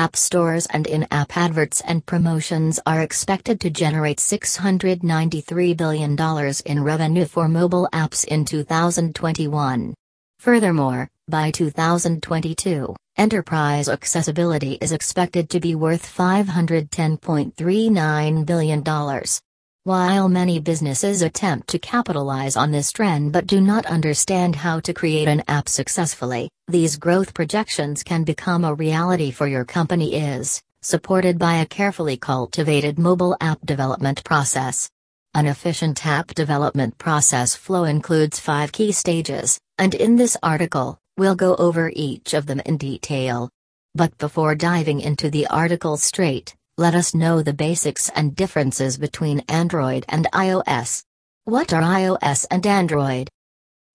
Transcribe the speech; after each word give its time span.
App 0.00 0.14
stores 0.14 0.66
and 0.66 0.86
in 0.86 1.08
app 1.10 1.36
adverts 1.36 1.80
and 1.80 2.06
promotions 2.06 2.78
are 2.86 3.00
expected 3.00 3.60
to 3.60 3.68
generate 3.68 4.18
$693 4.18 5.76
billion 5.76 6.16
in 6.66 6.84
revenue 6.84 7.24
for 7.24 7.48
mobile 7.48 7.88
apps 7.92 8.24
in 8.24 8.44
2021. 8.44 9.94
Furthermore, 10.38 11.10
by 11.26 11.50
2022, 11.50 12.94
enterprise 13.16 13.88
accessibility 13.88 14.78
is 14.80 14.92
expected 14.92 15.50
to 15.50 15.58
be 15.58 15.74
worth 15.74 16.06
$510.39 16.06 18.46
billion. 18.46 18.84
While 19.88 20.28
many 20.28 20.58
businesses 20.58 21.22
attempt 21.22 21.68
to 21.68 21.78
capitalize 21.78 22.56
on 22.56 22.70
this 22.70 22.92
trend 22.92 23.32
but 23.32 23.46
do 23.46 23.58
not 23.58 23.86
understand 23.86 24.54
how 24.54 24.80
to 24.80 24.92
create 24.92 25.28
an 25.28 25.42
app 25.48 25.66
successfully, 25.66 26.50
these 26.66 26.98
growth 26.98 27.32
projections 27.32 28.02
can 28.02 28.22
become 28.22 28.66
a 28.66 28.74
reality 28.74 29.30
for 29.30 29.46
your 29.46 29.64
company 29.64 30.14
is 30.14 30.62
supported 30.82 31.38
by 31.38 31.54
a 31.54 31.64
carefully 31.64 32.18
cultivated 32.18 32.98
mobile 32.98 33.34
app 33.40 33.64
development 33.64 34.22
process. 34.24 34.90
An 35.32 35.46
efficient 35.46 36.06
app 36.06 36.34
development 36.34 36.98
process 36.98 37.56
flow 37.56 37.84
includes 37.84 38.38
five 38.38 38.72
key 38.72 38.92
stages, 38.92 39.58
and 39.78 39.94
in 39.94 40.16
this 40.16 40.36
article, 40.42 40.98
we'll 41.16 41.34
go 41.34 41.56
over 41.56 41.90
each 41.96 42.34
of 42.34 42.44
them 42.44 42.60
in 42.66 42.76
detail. 42.76 43.48
But 43.94 44.18
before 44.18 44.54
diving 44.54 45.00
into 45.00 45.30
the 45.30 45.46
article 45.46 45.96
straight, 45.96 46.54
let 46.78 46.94
us 46.94 47.12
know 47.12 47.42
the 47.42 47.52
basics 47.52 48.08
and 48.10 48.36
differences 48.36 48.96
between 48.96 49.40
Android 49.48 50.04
and 50.08 50.28
iOS. 50.32 51.02
What 51.44 51.72
are 51.72 51.82
iOS 51.82 52.46
and 52.52 52.64
Android? 52.64 53.28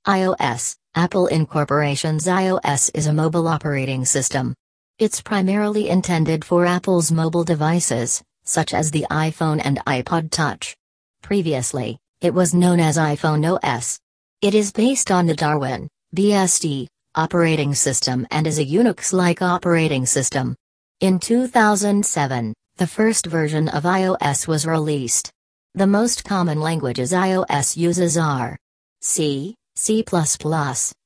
iOS, 0.05 0.75
Apple 0.93 1.27
Incorporation's 1.27 2.25
iOS 2.25 2.91
is 2.93 3.07
a 3.07 3.13
mobile 3.13 3.47
operating 3.47 4.03
system. 4.03 4.53
It's 4.99 5.21
primarily 5.21 5.87
intended 5.87 6.43
for 6.43 6.65
Apple's 6.65 7.09
mobile 7.09 7.45
devices, 7.45 8.21
such 8.43 8.73
as 8.73 8.91
the 8.91 9.05
iPhone 9.09 9.61
and 9.63 9.77
iPod 9.87 10.29
Touch. 10.29 10.75
Previously, 11.21 11.97
it 12.19 12.33
was 12.33 12.53
known 12.53 12.81
as 12.81 12.97
iPhone 12.97 13.59
OS. 13.63 13.97
It 14.41 14.53
is 14.53 14.73
based 14.73 15.09
on 15.09 15.25
the 15.25 15.35
Darwin, 15.35 15.87
BSD, 16.13 16.87
operating 17.15 17.73
system 17.75 18.27
and 18.29 18.45
is 18.45 18.59
a 18.59 18.65
Unix-like 18.65 19.41
operating 19.41 20.05
system. 20.05 20.53
In 20.99 21.17
2007, 21.17 22.53
the 22.77 22.87
first 22.87 23.27
version 23.27 23.69
of 23.69 23.83
iOS 23.83 24.47
was 24.47 24.65
released. 24.65 25.31
The 25.75 25.85
most 25.85 26.25
common 26.25 26.59
languages 26.59 27.11
iOS 27.11 27.77
uses 27.77 28.17
are 28.17 28.57
C, 29.01 29.55
C++, 29.75 30.03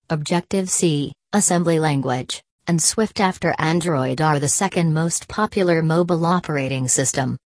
Objective-C, 0.09 1.13
assembly 1.33 1.79
language, 1.79 2.41
and 2.67 2.81
Swift 2.81 3.19
after 3.19 3.53
Android 3.59 4.21
are 4.21 4.39
the 4.39 4.47
second 4.47 4.93
most 4.93 5.27
popular 5.27 5.81
mobile 5.81 6.25
operating 6.25 6.87
system. 6.87 7.37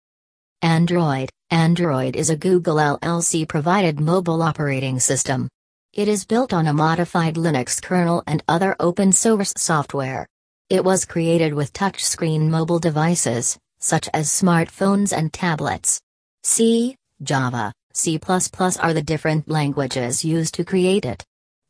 Android 0.61 1.31
Android 1.51 2.15
is 2.15 2.29
a 2.29 2.37
Google 2.37 2.77
LLC 2.77 3.49
provided 3.49 4.01
mobile 4.01 4.43
operating 4.43 5.01
system. 5.01 5.49
It 5.95 6.09
is 6.09 6.27
built 6.27 6.53
on 6.53 6.67
a 6.67 6.75
modified 6.75 7.37
Linux 7.37 7.83
kernel 7.83 8.23
and 8.27 8.43
other 8.47 8.77
open 8.79 9.13
source 9.13 9.55
software. 9.57 10.27
It 10.69 10.85
was 10.85 11.07
created 11.07 11.55
with 11.55 11.73
touchscreen 11.73 12.49
mobile 12.49 12.79
devices, 12.79 13.59
such 13.81 14.09
as 14.15 14.29
smartphones 14.29 15.13
and 15.17 15.33
tablets. 15.33 16.01
C, 16.45 16.97
Java, 17.23 17.73
C++ 17.93 18.21
are 18.21 18.95
the 18.95 19.03
different 19.03 19.49
languages 19.49 20.25
used 20.25 20.55
to 20.55 20.65
create 20.65 21.05
it. 21.05 21.25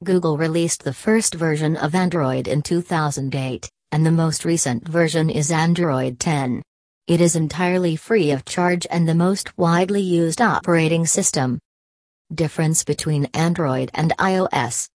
Google 0.04 0.36
released 0.36 0.84
the 0.84 0.92
first 0.92 1.34
version 1.34 1.76
of 1.76 1.94
Android 1.94 2.46
in 2.46 2.60
2008, 2.60 3.70
and 3.92 4.04
the 4.04 4.12
most 4.12 4.44
recent 4.44 4.86
version 4.86 5.30
is 5.30 5.50
Android 5.50 6.20
10. 6.20 6.62
It 7.06 7.20
is 7.20 7.36
entirely 7.36 7.96
free 7.96 8.30
of 8.30 8.44
charge 8.44 8.86
and 8.90 9.08
the 9.08 9.14
most 9.14 9.56
widely 9.58 10.02
used 10.02 10.42
operating 10.42 11.06
system. 11.06 11.58
Difference 12.32 12.84
between 12.84 13.24
Android 13.34 13.90
and 13.94 14.12
iOS 14.18 14.89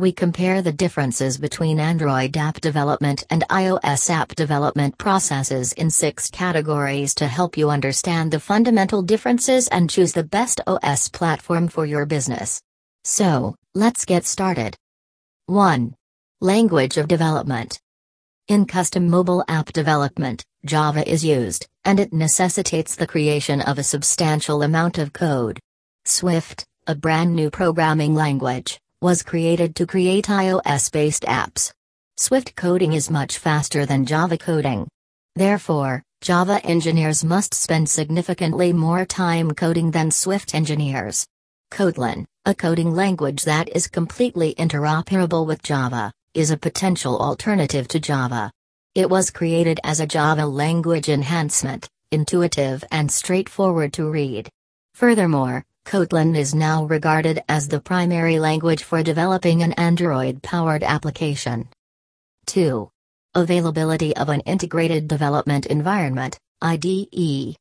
we 0.00 0.12
compare 0.12 0.62
the 0.62 0.72
differences 0.72 1.36
between 1.36 1.78
Android 1.78 2.34
app 2.38 2.58
development 2.60 3.22
and 3.28 3.44
iOS 3.50 4.08
app 4.08 4.34
development 4.34 4.96
processes 4.96 5.74
in 5.74 5.90
six 5.90 6.30
categories 6.30 7.14
to 7.16 7.26
help 7.26 7.58
you 7.58 7.68
understand 7.68 8.30
the 8.30 8.40
fundamental 8.40 9.02
differences 9.02 9.68
and 9.68 9.90
choose 9.90 10.14
the 10.14 10.24
best 10.24 10.62
OS 10.66 11.08
platform 11.10 11.68
for 11.68 11.84
your 11.84 12.06
business. 12.06 12.62
So, 13.04 13.54
let's 13.74 14.06
get 14.06 14.24
started. 14.24 14.74
1. 15.46 15.94
Language 16.40 16.96
of 16.96 17.06
development. 17.06 17.78
In 18.48 18.64
custom 18.64 19.06
mobile 19.08 19.44
app 19.48 19.70
development, 19.72 20.42
Java 20.64 21.06
is 21.06 21.22
used, 21.22 21.68
and 21.84 22.00
it 22.00 22.12
necessitates 22.12 22.96
the 22.96 23.06
creation 23.06 23.60
of 23.60 23.78
a 23.78 23.84
substantial 23.84 24.62
amount 24.62 24.96
of 24.96 25.12
code. 25.12 25.60
Swift, 26.06 26.66
a 26.86 26.94
brand 26.94 27.36
new 27.36 27.50
programming 27.50 28.14
language, 28.14 28.80
was 29.02 29.22
created 29.22 29.74
to 29.76 29.86
create 29.86 30.26
iOS 30.26 30.92
based 30.92 31.22
apps. 31.22 31.72
Swift 32.18 32.54
coding 32.54 32.92
is 32.92 33.08
much 33.08 33.38
faster 33.38 33.86
than 33.86 34.04
Java 34.04 34.36
coding. 34.36 34.86
Therefore, 35.34 36.02
Java 36.20 36.62
engineers 36.66 37.24
must 37.24 37.54
spend 37.54 37.88
significantly 37.88 38.74
more 38.74 39.06
time 39.06 39.52
coding 39.52 39.90
than 39.90 40.10
Swift 40.10 40.54
engineers. 40.54 41.26
Kotlin, 41.72 42.26
a 42.44 42.54
coding 42.54 42.94
language 42.94 43.44
that 43.44 43.70
is 43.74 43.88
completely 43.88 44.54
interoperable 44.56 45.46
with 45.46 45.62
Java, 45.62 46.12
is 46.34 46.50
a 46.50 46.58
potential 46.58 47.18
alternative 47.18 47.88
to 47.88 48.00
Java. 48.00 48.50
It 48.94 49.08
was 49.08 49.30
created 49.30 49.80
as 49.82 50.00
a 50.00 50.06
Java 50.06 50.44
language 50.44 51.08
enhancement, 51.08 51.88
intuitive 52.10 52.84
and 52.90 53.10
straightforward 53.10 53.94
to 53.94 54.10
read. 54.10 54.50
Furthermore, 54.94 55.64
Kotlin 55.90 56.36
is 56.36 56.54
now 56.54 56.84
regarded 56.84 57.42
as 57.48 57.66
the 57.66 57.80
primary 57.80 58.38
language 58.38 58.84
for 58.84 59.02
developing 59.02 59.64
an 59.64 59.72
Android 59.72 60.40
powered 60.40 60.84
application. 60.84 61.68
2. 62.46 62.88
Availability 63.34 64.14
of 64.16 64.28
an 64.28 64.38
integrated 64.42 65.08
development 65.08 65.66
environment, 65.66 66.38
IDE. 66.62 67.56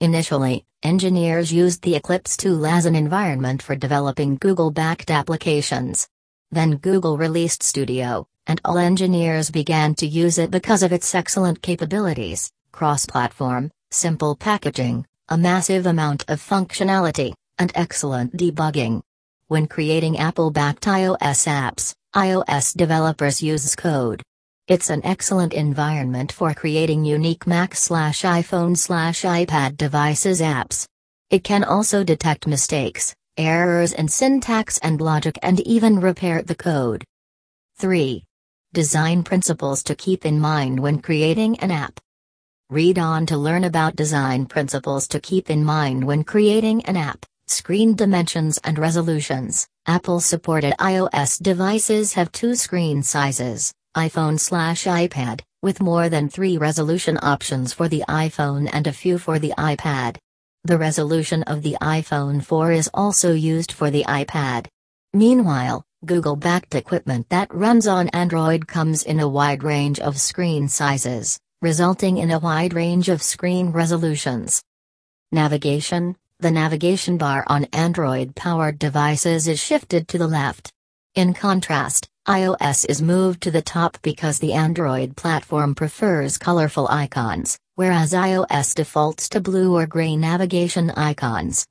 Initially, 0.00 0.64
engineers 0.82 1.52
used 1.52 1.82
the 1.82 1.94
Eclipse 1.94 2.36
tool 2.36 2.66
as 2.66 2.84
an 2.84 2.96
environment 2.96 3.62
for 3.62 3.76
developing 3.76 4.38
Google 4.40 4.72
backed 4.72 5.12
applications. 5.12 6.08
Then 6.50 6.78
Google 6.78 7.16
released 7.16 7.62
Studio, 7.62 8.26
and 8.48 8.60
all 8.64 8.76
engineers 8.76 9.52
began 9.52 9.94
to 10.00 10.06
use 10.08 10.36
it 10.36 10.50
because 10.50 10.82
of 10.82 10.92
its 10.92 11.14
excellent 11.14 11.62
capabilities 11.62 12.50
cross 12.72 13.06
platform, 13.06 13.70
simple 13.92 14.34
packaging, 14.34 15.06
a 15.28 15.38
massive 15.38 15.86
amount 15.86 16.24
of 16.28 16.40
functionality 16.40 17.34
and 17.58 17.72
excellent 17.74 18.36
debugging. 18.36 19.02
When 19.48 19.66
creating 19.66 20.18
Apple-backed 20.18 20.84
iOS 20.84 21.46
apps, 21.46 21.94
iOS 22.14 22.76
developers 22.76 23.42
use 23.42 23.76
code. 23.76 24.22
It's 24.68 24.90
an 24.90 25.04
excellent 25.04 25.52
environment 25.52 26.32
for 26.32 26.54
creating 26.54 27.04
unique 27.04 27.46
Mac 27.46 27.74
slash 27.74 28.22
iPhone 28.22 28.76
slash 28.76 29.22
iPad 29.22 29.76
devices 29.76 30.40
apps. 30.40 30.86
It 31.30 31.42
can 31.42 31.64
also 31.64 32.04
detect 32.04 32.46
mistakes, 32.46 33.14
errors 33.36 33.92
in 33.92 34.08
syntax 34.08 34.78
and 34.78 35.00
logic 35.00 35.38
and 35.42 35.60
even 35.60 36.00
repair 36.00 36.42
the 36.42 36.54
code. 36.54 37.04
3. 37.78 38.22
Design 38.72 39.22
principles 39.22 39.82
to 39.82 39.94
keep 39.94 40.24
in 40.24 40.38
mind 40.38 40.78
when 40.78 41.00
creating 41.00 41.58
an 41.60 41.70
app. 41.70 41.98
Read 42.70 42.98
on 42.98 43.26
to 43.26 43.36
learn 43.36 43.64
about 43.64 43.96
design 43.96 44.46
principles 44.46 45.08
to 45.08 45.20
keep 45.20 45.50
in 45.50 45.64
mind 45.64 46.04
when 46.04 46.24
creating 46.24 46.84
an 46.84 46.96
app. 46.96 47.26
Screen 47.52 47.94
dimensions 47.94 48.58
and 48.64 48.78
resolutions. 48.78 49.68
Apple 49.86 50.20
supported 50.20 50.72
iOS 50.78 51.38
devices 51.38 52.14
have 52.14 52.32
two 52.32 52.54
screen 52.54 53.02
sizes 53.02 53.74
iPhone 53.94 54.40
slash 54.40 54.84
iPad, 54.84 55.42
with 55.62 55.82
more 55.82 56.08
than 56.08 56.30
three 56.30 56.56
resolution 56.56 57.18
options 57.20 57.74
for 57.74 57.88
the 57.88 58.04
iPhone 58.08 58.70
and 58.72 58.86
a 58.86 58.92
few 58.92 59.18
for 59.18 59.38
the 59.38 59.52
iPad. 59.58 60.16
The 60.64 60.78
resolution 60.78 61.42
of 61.42 61.60
the 61.60 61.76
iPhone 61.82 62.42
4 62.42 62.72
is 62.72 62.90
also 62.94 63.34
used 63.34 63.70
for 63.70 63.90
the 63.90 64.04
iPad. 64.04 64.66
Meanwhile, 65.12 65.84
Google 66.06 66.36
backed 66.36 66.74
equipment 66.74 67.28
that 67.28 67.54
runs 67.54 67.86
on 67.86 68.08
Android 68.14 68.66
comes 68.66 69.02
in 69.02 69.20
a 69.20 69.28
wide 69.28 69.62
range 69.62 70.00
of 70.00 70.18
screen 70.18 70.68
sizes, 70.68 71.38
resulting 71.60 72.16
in 72.16 72.30
a 72.30 72.38
wide 72.38 72.72
range 72.72 73.10
of 73.10 73.22
screen 73.22 73.72
resolutions. 73.72 74.62
Navigation, 75.32 76.16
the 76.42 76.50
navigation 76.50 77.16
bar 77.16 77.44
on 77.46 77.64
Android-powered 77.72 78.76
devices 78.78 79.46
is 79.46 79.62
shifted 79.62 80.08
to 80.08 80.18
the 80.18 80.26
left. 80.26 80.72
In 81.14 81.34
contrast, 81.34 82.08
iOS 82.26 82.84
is 82.88 83.00
moved 83.00 83.40
to 83.42 83.52
the 83.52 83.62
top 83.62 83.96
because 84.02 84.40
the 84.40 84.52
Android 84.52 85.16
platform 85.16 85.74
prefers 85.74 86.38
colorful 86.38 86.88
icons, 86.88 87.56
whereas 87.76 88.12
iOS 88.12 88.74
defaults 88.74 89.28
to 89.28 89.40
blue 89.40 89.76
or 89.76 89.86
gray 89.86 90.16
navigation 90.16 90.90
icons. 90.90 91.64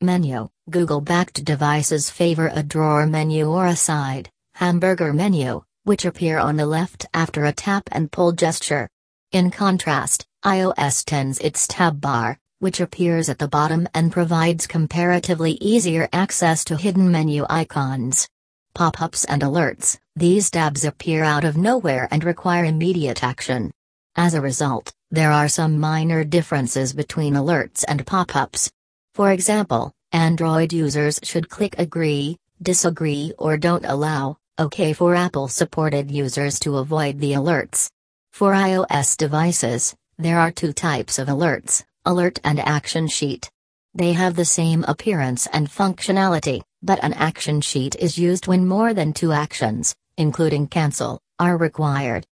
Menu 0.00 0.48
Google 0.70 1.02
backed 1.02 1.44
devices 1.44 2.08
favor 2.08 2.50
a 2.54 2.62
drawer 2.62 3.06
menu 3.06 3.50
or 3.50 3.66
a 3.66 3.76
side, 3.76 4.30
hamburger 4.54 5.12
menu, 5.12 5.62
which 5.84 6.06
appear 6.06 6.38
on 6.38 6.56
the 6.56 6.66
left 6.66 7.04
after 7.12 7.44
a 7.44 7.52
tap 7.52 7.82
and 7.92 8.10
pull 8.10 8.32
gesture. 8.32 8.88
In 9.32 9.50
contrast, 9.50 10.24
iOS 10.44 11.04
tends 11.04 11.38
its 11.40 11.66
tab 11.66 12.00
bar, 12.00 12.38
which 12.60 12.80
appears 12.80 13.28
at 13.28 13.38
the 13.38 13.46
bottom 13.48 13.88
and 13.94 14.10
provides 14.12 14.66
comparatively 14.66 15.52
easier 15.60 16.08
access 16.12 16.64
to 16.64 16.76
hidden 16.76 17.10
menu 17.10 17.46
icons. 17.48 18.28
Pop 18.74 19.00
ups 19.00 19.24
and 19.24 19.42
alerts, 19.42 19.98
these 20.16 20.50
tabs 20.50 20.84
appear 20.84 21.22
out 21.22 21.44
of 21.44 21.56
nowhere 21.56 22.08
and 22.10 22.24
require 22.24 22.64
immediate 22.64 23.22
action. 23.22 23.70
As 24.16 24.34
a 24.34 24.40
result, 24.40 24.92
there 25.10 25.30
are 25.30 25.48
some 25.48 25.78
minor 25.78 26.24
differences 26.24 26.92
between 26.92 27.34
alerts 27.34 27.84
and 27.86 28.06
pop 28.06 28.34
ups. 28.34 28.70
For 29.14 29.30
example, 29.30 29.92
Android 30.12 30.72
users 30.72 31.20
should 31.22 31.48
click 31.48 31.76
Agree, 31.78 32.36
Disagree, 32.60 33.32
or 33.38 33.56
Don't 33.56 33.84
Allow, 33.84 34.36
OK 34.58 34.92
for 34.92 35.14
Apple 35.14 35.46
supported 35.46 36.10
users 36.10 36.58
to 36.60 36.78
avoid 36.78 37.20
the 37.20 37.32
alerts. 37.32 37.88
For 38.32 38.52
iOS 38.52 39.16
devices, 39.16 39.94
there 40.18 40.40
are 40.40 40.50
two 40.50 40.72
types 40.72 41.18
of 41.18 41.28
alerts 41.28 41.84
alert 42.04 42.38
and 42.44 42.60
action 42.60 43.08
sheet. 43.08 43.50
They 43.94 44.12
have 44.12 44.36
the 44.36 44.44
same 44.44 44.84
appearance 44.86 45.46
and 45.52 45.68
functionality, 45.68 46.62
but 46.82 47.02
an 47.02 47.14
action 47.14 47.60
sheet 47.60 47.96
is 47.96 48.18
used 48.18 48.46
when 48.46 48.66
more 48.66 48.94
than 48.94 49.12
two 49.12 49.32
actions, 49.32 49.94
including 50.16 50.68
cancel, 50.68 51.20
are 51.38 51.56
required. 51.56 52.24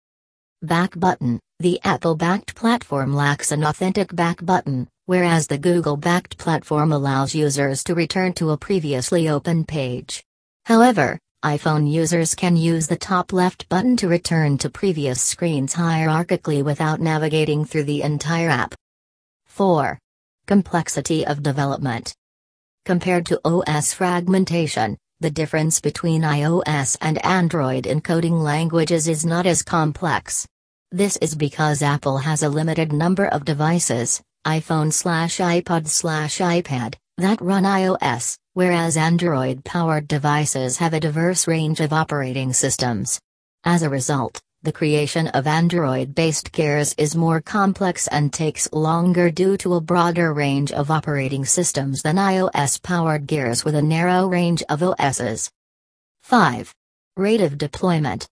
Back 0.62 0.98
button 0.98 1.40
The 1.58 1.80
Apple 1.84 2.14
backed 2.14 2.54
platform 2.54 3.14
lacks 3.14 3.52
an 3.52 3.64
authentic 3.64 4.14
back 4.14 4.44
button, 4.44 4.88
whereas 5.06 5.46
the 5.46 5.58
Google 5.58 5.96
backed 5.96 6.38
platform 6.38 6.92
allows 6.92 7.34
users 7.34 7.82
to 7.84 7.94
return 7.94 8.32
to 8.34 8.50
a 8.50 8.56
previously 8.56 9.28
open 9.28 9.64
page. 9.64 10.22
However, 10.66 11.18
iPhone 11.44 11.90
users 11.90 12.34
can 12.34 12.56
use 12.56 12.88
the 12.88 12.96
top 12.96 13.32
left 13.32 13.68
button 13.68 13.96
to 13.98 14.08
return 14.08 14.58
to 14.58 14.70
previous 14.70 15.22
screens 15.22 15.74
hierarchically 15.74 16.64
without 16.64 17.00
navigating 17.00 17.64
through 17.64 17.84
the 17.84 18.02
entire 18.02 18.48
app. 18.48 18.74
4. 19.56 19.98
Complexity 20.46 21.26
of 21.26 21.42
development. 21.42 22.14
Compared 22.84 23.24
to 23.24 23.40
OS 23.42 23.94
fragmentation, 23.94 24.98
the 25.20 25.30
difference 25.30 25.80
between 25.80 26.20
iOS 26.20 26.98
and 27.00 27.24
Android 27.24 27.84
encoding 27.84 28.38
languages 28.38 29.08
is 29.08 29.24
not 29.24 29.46
as 29.46 29.62
complex. 29.62 30.46
This 30.92 31.16
is 31.22 31.34
because 31.34 31.80
Apple 31.80 32.18
has 32.18 32.42
a 32.42 32.50
limited 32.50 32.92
number 32.92 33.28
of 33.28 33.46
devices, 33.46 34.20
iPhone 34.46 34.92
slash 34.92 35.38
iPod 35.38 35.88
slash 35.88 36.36
iPad, 36.36 36.96
that 37.16 37.40
run 37.40 37.62
iOS, 37.62 38.36
whereas 38.52 38.98
Android 38.98 39.64
powered 39.64 40.06
devices 40.06 40.76
have 40.76 40.92
a 40.92 41.00
diverse 41.00 41.48
range 41.48 41.80
of 41.80 41.94
operating 41.94 42.52
systems. 42.52 43.18
As 43.64 43.82
a 43.82 43.88
result, 43.88 44.38
the 44.66 44.72
creation 44.72 45.28
of 45.28 45.46
Android-based 45.46 46.50
gears 46.50 46.92
is 46.98 47.14
more 47.14 47.40
complex 47.40 48.08
and 48.08 48.32
takes 48.32 48.68
longer 48.72 49.30
due 49.30 49.56
to 49.56 49.74
a 49.74 49.80
broader 49.80 50.34
range 50.34 50.72
of 50.72 50.90
operating 50.90 51.44
systems 51.44 52.02
than 52.02 52.16
iOS-powered 52.16 53.28
gears 53.28 53.64
with 53.64 53.76
a 53.76 53.80
narrow 53.80 54.26
range 54.26 54.64
of 54.68 54.82
OSs. 54.82 55.52
5. 56.24 56.74
Rate 57.16 57.40
of 57.42 57.56
deployment. 57.56 58.26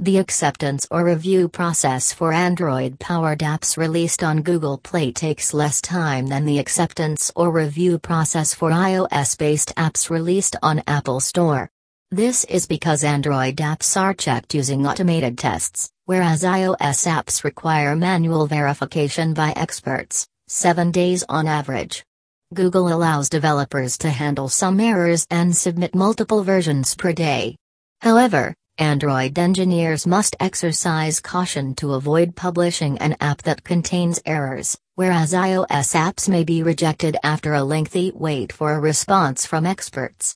The 0.00 0.18
acceptance 0.18 0.88
or 0.90 1.04
review 1.04 1.48
process 1.48 2.12
for 2.12 2.32
Android-powered 2.32 3.38
apps 3.38 3.76
released 3.76 4.24
on 4.24 4.42
Google 4.42 4.76
Play 4.76 5.12
takes 5.12 5.54
less 5.54 5.80
time 5.80 6.26
than 6.26 6.46
the 6.46 6.58
acceptance 6.58 7.30
or 7.36 7.52
review 7.52 8.00
process 8.00 8.52
for 8.54 8.70
iOS-based 8.70 9.72
apps 9.76 10.10
released 10.10 10.56
on 10.64 10.82
Apple 10.88 11.20
Store. 11.20 11.70
This 12.12 12.42
is 12.42 12.66
because 12.66 13.04
Android 13.04 13.58
apps 13.58 13.96
are 13.96 14.12
checked 14.12 14.52
using 14.52 14.84
automated 14.84 15.38
tests, 15.38 15.88
whereas 16.06 16.42
iOS 16.42 17.06
apps 17.06 17.44
require 17.44 17.94
manual 17.94 18.48
verification 18.48 19.32
by 19.32 19.52
experts, 19.54 20.26
7 20.48 20.90
days 20.90 21.22
on 21.28 21.46
average. 21.46 22.04
Google 22.52 22.92
allows 22.92 23.28
developers 23.28 23.96
to 23.98 24.10
handle 24.10 24.48
some 24.48 24.80
errors 24.80 25.24
and 25.30 25.56
submit 25.56 25.94
multiple 25.94 26.42
versions 26.42 26.96
per 26.96 27.12
day. 27.12 27.54
However, 28.00 28.56
Android 28.76 29.38
engineers 29.38 30.04
must 30.04 30.34
exercise 30.40 31.20
caution 31.20 31.76
to 31.76 31.94
avoid 31.94 32.34
publishing 32.34 32.98
an 32.98 33.14
app 33.20 33.42
that 33.42 33.62
contains 33.62 34.20
errors, 34.26 34.76
whereas 34.96 35.32
iOS 35.32 35.94
apps 35.94 36.28
may 36.28 36.42
be 36.42 36.64
rejected 36.64 37.16
after 37.22 37.54
a 37.54 37.62
lengthy 37.62 38.10
wait 38.12 38.52
for 38.52 38.72
a 38.72 38.80
response 38.80 39.46
from 39.46 39.64
experts. 39.64 40.34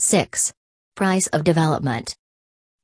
6. 0.00 0.52
Price 0.96 1.26
of 1.26 1.44
development. 1.44 2.16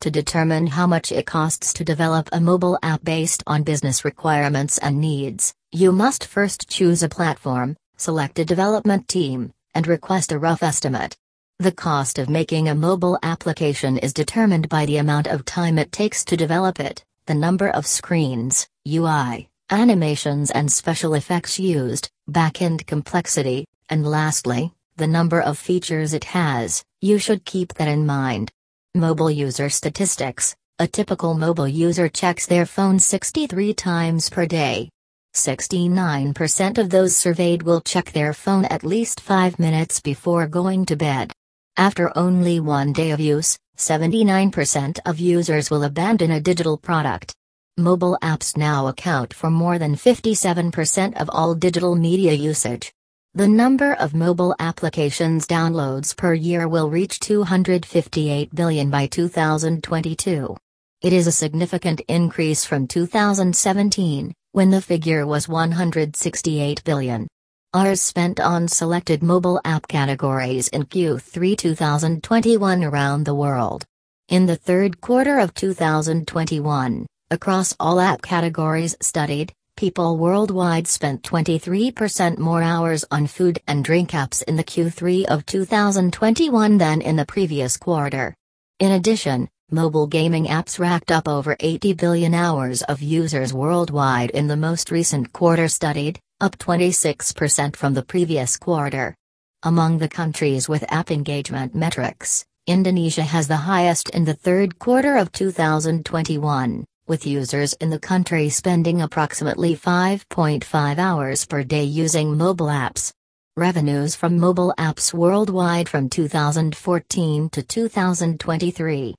To 0.03 0.11
determine 0.11 0.67
how 0.67 0.87
much 0.87 1.12
it 1.12 1.25
costs 1.25 1.73
to 1.73 1.82
develop 1.82 2.29
a 2.31 2.43
mobile 2.43 2.79
app 2.82 3.03
based 3.03 3.43
on 3.47 3.62
business 3.62 4.05
requirements 4.05 4.76
and 4.76 5.00
needs, 5.00 5.55
you 5.70 5.93
must 5.93 6.26
first 6.26 6.69
choose 6.69 7.03
a 7.03 7.09
platform, 7.09 7.75
select 7.97 8.38
a 8.38 8.44
development 8.44 9.09
team, 9.09 9.50
and 9.75 9.87
request 9.87 10.31
a 10.31 10.38
rough 10.38 10.62
estimate. 10.62 11.17
The 11.59 11.73
cost 11.73 12.19
of 12.19 12.29
making 12.29 12.69
a 12.69 12.75
mobile 12.75 13.19
application 13.23 13.97
is 13.97 14.12
determined 14.12 14.69
by 14.69 14.85
the 14.85 14.99
amount 14.99 15.26
of 15.26 15.47
time 15.47 15.79
it 15.79 15.91
takes 15.91 16.23
to 16.26 16.37
develop 16.37 16.81
it, 16.81 17.03
the 17.25 17.35
number 17.35 17.70
of 17.70 17.87
screens, 17.87 18.69
UI, 18.87 19.49
animations, 19.70 20.50
and 20.50 20.70
special 20.70 21.15
effects 21.15 21.58
used, 21.58 22.11
backend 22.31 22.87
complexity, 22.87 23.65
and 23.88 24.06
lastly, 24.06 24.75
the 25.02 25.08
number 25.08 25.40
of 25.40 25.58
features 25.58 26.14
it 26.14 26.22
has, 26.22 26.84
you 27.00 27.19
should 27.19 27.44
keep 27.44 27.75
that 27.75 27.88
in 27.88 28.06
mind. 28.06 28.49
Mobile 28.94 29.32
user 29.32 29.69
statistics 29.69 30.54
A 30.78 30.87
typical 30.87 31.34
mobile 31.34 31.66
user 31.66 32.08
checks 32.08 32.46
their 32.46 32.66
phone 32.66 33.00
63 33.00 33.75
times 33.75 34.31
per 34.31 34.46
day. 34.46 34.88
69% 35.34 36.78
of 36.78 36.88
those 36.88 37.16
surveyed 37.16 37.64
will 37.64 37.81
check 37.81 38.12
their 38.12 38.32
phone 38.32 38.64
at 38.66 38.84
least 38.84 39.19
5 39.19 39.58
minutes 39.58 40.00
before 40.00 40.46
going 40.46 40.87
to 40.87 40.94
bed. 40.94 41.32
After 41.76 42.16
only 42.16 42.60
one 42.60 42.93
day 42.93 43.10
of 43.10 43.19
use, 43.19 43.58
79% 43.76 45.00
of 45.05 45.19
users 45.19 45.69
will 45.69 45.82
abandon 45.82 46.31
a 46.31 46.40
digital 46.40 46.78
product. 46.78 47.34
Mobile 47.76 48.16
apps 48.22 48.56
now 48.56 48.87
account 48.87 49.34
for 49.34 49.50
more 49.50 49.81
than 49.81 49.96
57% 49.96 51.20
of 51.20 51.28
all 51.32 51.56
digital 51.56 51.96
media 51.96 52.34
usage. 52.34 52.93
The 53.34 53.49
number 53.49 53.94
of 53.94 54.12
mobile 54.12 54.55
applications 54.58 55.46
downloads 55.46 56.14
per 56.14 56.34
year 56.34 56.69
will 56.69 56.90
reach 56.90 57.19
258 57.20 58.55
billion 58.55 58.90
by 58.90 59.06
2022. 59.06 60.55
It 61.00 61.12
is 61.14 61.26
a 61.26 61.32
significant 61.32 62.02
increase 62.08 62.67
from 62.67 62.87
2017, 62.87 64.34
when 64.50 64.69
the 64.69 64.82
figure 64.82 65.26
was 65.26 65.49
168 65.49 66.84
billion. 66.84 67.27
Hours 67.72 68.03
spent 68.03 68.39
on 68.39 68.69
selected 68.69 69.22
mobile 69.22 69.62
app 69.65 69.89
categories 69.89 70.69
in 70.69 70.82
Q3 70.84 71.56
2021 71.56 72.84
around 72.84 73.24
the 73.24 73.34
world. 73.34 73.82
In 74.29 74.44
the 74.44 74.56
third 74.56 75.01
quarter 75.01 75.39
of 75.39 75.55
2021, 75.55 77.06
across 77.31 77.74
all 77.81 77.98
app 77.98 78.20
categories 78.20 78.94
studied, 79.01 79.55
people 79.76 80.17
worldwide 80.17 80.86
spent 80.86 81.22
23% 81.22 82.38
more 82.38 82.62
hours 82.62 83.05
on 83.10 83.26
food 83.26 83.60
and 83.67 83.84
drink 83.84 84.10
apps 84.10 84.43
in 84.44 84.56
the 84.56 84.64
Q3 84.64 85.24
of 85.26 85.46
2021 85.46 86.79
than 86.79 87.00
in 87.00 87.17
the 87.17 87.26
previous 87.26 87.76
quarter. 87.76 88.34
In 88.79 88.93
addition, 88.93 89.48
mobile 89.70 90.06
gaming 90.06 90.46
apps 90.46 90.79
racked 90.79 91.10
up 91.10 91.26
over 91.26 91.56
80 91.58 91.94
billion 91.94 92.34
hours 92.34 92.82
of 92.82 93.02
users 93.02 93.55
worldwide 93.55 94.31
in 94.31 94.46
the 94.46 94.56
most 94.56 94.91
recent 94.91 95.32
quarter 95.32 95.69
studied, 95.69 96.20
up 96.41 96.58
26% 96.58 97.74
from 97.76 97.94
the 97.94 98.02
previous 98.02 98.56
quarter. 98.56 99.14
Among 99.62 99.98
the 99.98 100.08
countries 100.08 100.69
with 100.69 100.84
app 100.93 101.10
engagement 101.10 101.74
metrics, 101.74 102.44
Indonesia 102.67 103.22
has 103.22 103.48
the 103.48 103.56
highest 103.56 104.10
in 104.10 104.24
the 104.24 104.34
third 104.34 104.79
quarter 104.79 105.17
of 105.17 105.32
2021 105.32 106.84
with 107.06 107.27
users 107.27 107.73
in 107.75 107.91
the 107.91 107.99
country 107.99 108.49
spending 108.49 109.03
approximately 109.03 109.77
5.5 109.77 110.99
hours 110.99 111.44
per 111.44 111.63
day 111.63 111.85
using 111.85 112.37
mobile 112.37 112.69
apps. 112.69 113.13
Revenues 113.56 114.17
from 114.17 114.39
mobile 114.39 114.73
apps 114.79 115.13
worldwide 115.13 115.89
from 115.89 116.09
2014 116.09 117.51
to 117.51 117.63
2023. 117.63 119.15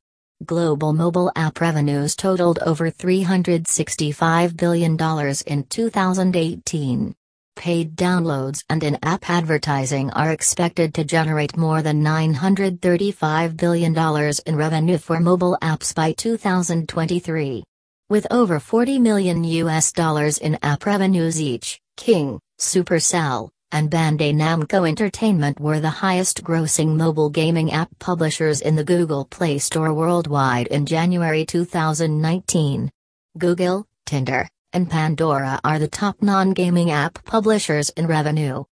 Global 0.45 0.93
mobile 0.93 1.31
app 1.35 1.61
revenues 1.61 2.15
totaled 2.15 2.59
over 2.59 2.89
$365 2.89 4.57
billion 4.57 4.97
in 5.45 5.63
2018. 5.63 7.15
Paid 7.55 7.95
downloads 7.95 8.63
and 8.69 8.83
in 8.83 8.97
app 9.03 9.29
advertising 9.29 10.09
are 10.11 10.31
expected 10.31 10.95
to 10.95 11.03
generate 11.03 11.55
more 11.55 11.81
than 11.81 12.03
$935 12.03 13.55
billion 13.55 14.33
in 14.45 14.55
revenue 14.55 14.97
for 14.97 15.19
mobile 15.19 15.57
apps 15.61 15.93
by 15.93 16.11
2023. 16.13 17.63
With 18.09 18.27
over 18.29 18.59
40 18.59 18.99
million 18.99 19.45
US 19.45 19.93
dollars 19.93 20.37
in 20.37 20.59
app 20.61 20.85
revenues 20.85 21.41
each, 21.41 21.79
King, 21.95 22.37
Supercell, 22.59 23.49
and 23.71 23.89
Bandai 23.89 24.33
Namco 24.35 24.87
Entertainment 24.87 25.57
were 25.57 25.79
the 25.79 25.89
highest 25.89 26.43
grossing 26.43 26.97
mobile 26.97 27.29
gaming 27.29 27.71
app 27.71 27.87
publishers 27.99 28.59
in 28.59 28.75
the 28.75 28.83
Google 28.83 29.23
Play 29.23 29.57
Store 29.57 29.93
worldwide 29.93 30.67
in 30.67 30.85
January 30.85 31.45
2019. 31.45 32.91
Google, 33.37 33.87
Tinder, 34.05 34.49
and 34.73 34.89
Pandora 34.89 35.61
are 35.63 35.79
the 35.79 35.87
top 35.87 36.21
non 36.21 36.51
gaming 36.51 36.91
app 36.91 37.23
publishers 37.23 37.89
in 37.91 38.05
revenue. 38.05 38.65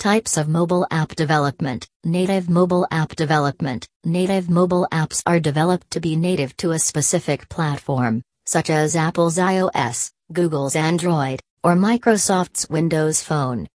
Types 0.00 0.36
of 0.36 0.48
mobile 0.48 0.88
app 0.90 1.14
development 1.14 1.86
Native 2.02 2.50
mobile 2.50 2.86
app 2.90 3.14
development 3.14 3.88
Native 4.04 4.50
mobile 4.50 4.88
apps 4.90 5.22
are 5.24 5.38
developed 5.38 5.92
to 5.92 6.00
be 6.00 6.16
native 6.16 6.56
to 6.56 6.72
a 6.72 6.78
specific 6.78 7.48
platform, 7.48 8.22
such 8.46 8.70
as 8.70 8.96
Apple's 8.96 9.36
iOS, 9.36 10.10
Google's 10.32 10.76
Android, 10.76 11.40
or 11.62 11.74
Microsoft's 11.74 12.70
Windows 12.70 13.22
Phone. 13.22 13.66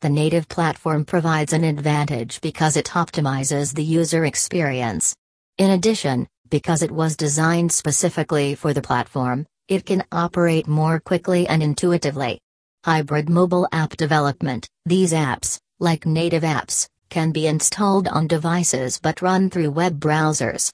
The 0.00 0.08
native 0.08 0.48
platform 0.48 1.04
provides 1.04 1.52
an 1.52 1.64
advantage 1.64 2.40
because 2.40 2.76
it 2.76 2.86
optimizes 2.86 3.74
the 3.74 3.84
user 3.84 4.24
experience. 4.24 5.14
In 5.58 5.72
addition, 5.72 6.26
because 6.48 6.82
it 6.82 6.90
was 6.90 7.16
designed 7.16 7.70
specifically 7.70 8.54
for 8.54 8.72
the 8.72 8.80
platform, 8.82 9.46
it 9.68 9.84
can 9.84 10.04
operate 10.10 10.66
more 10.66 11.00
quickly 11.00 11.46
and 11.46 11.62
intuitively. 11.62 12.40
Hybrid 12.84 13.28
mobile 13.28 13.68
app 13.72 13.96
development 13.96 14.66
These 14.86 15.12
apps, 15.12 15.58
like 15.78 16.06
native 16.06 16.42
apps, 16.42 16.88
can 17.10 17.30
be 17.30 17.46
installed 17.46 18.08
on 18.08 18.26
devices 18.26 18.98
but 18.98 19.20
run 19.20 19.50
through 19.50 19.70
web 19.70 20.00
browsers. 20.00 20.70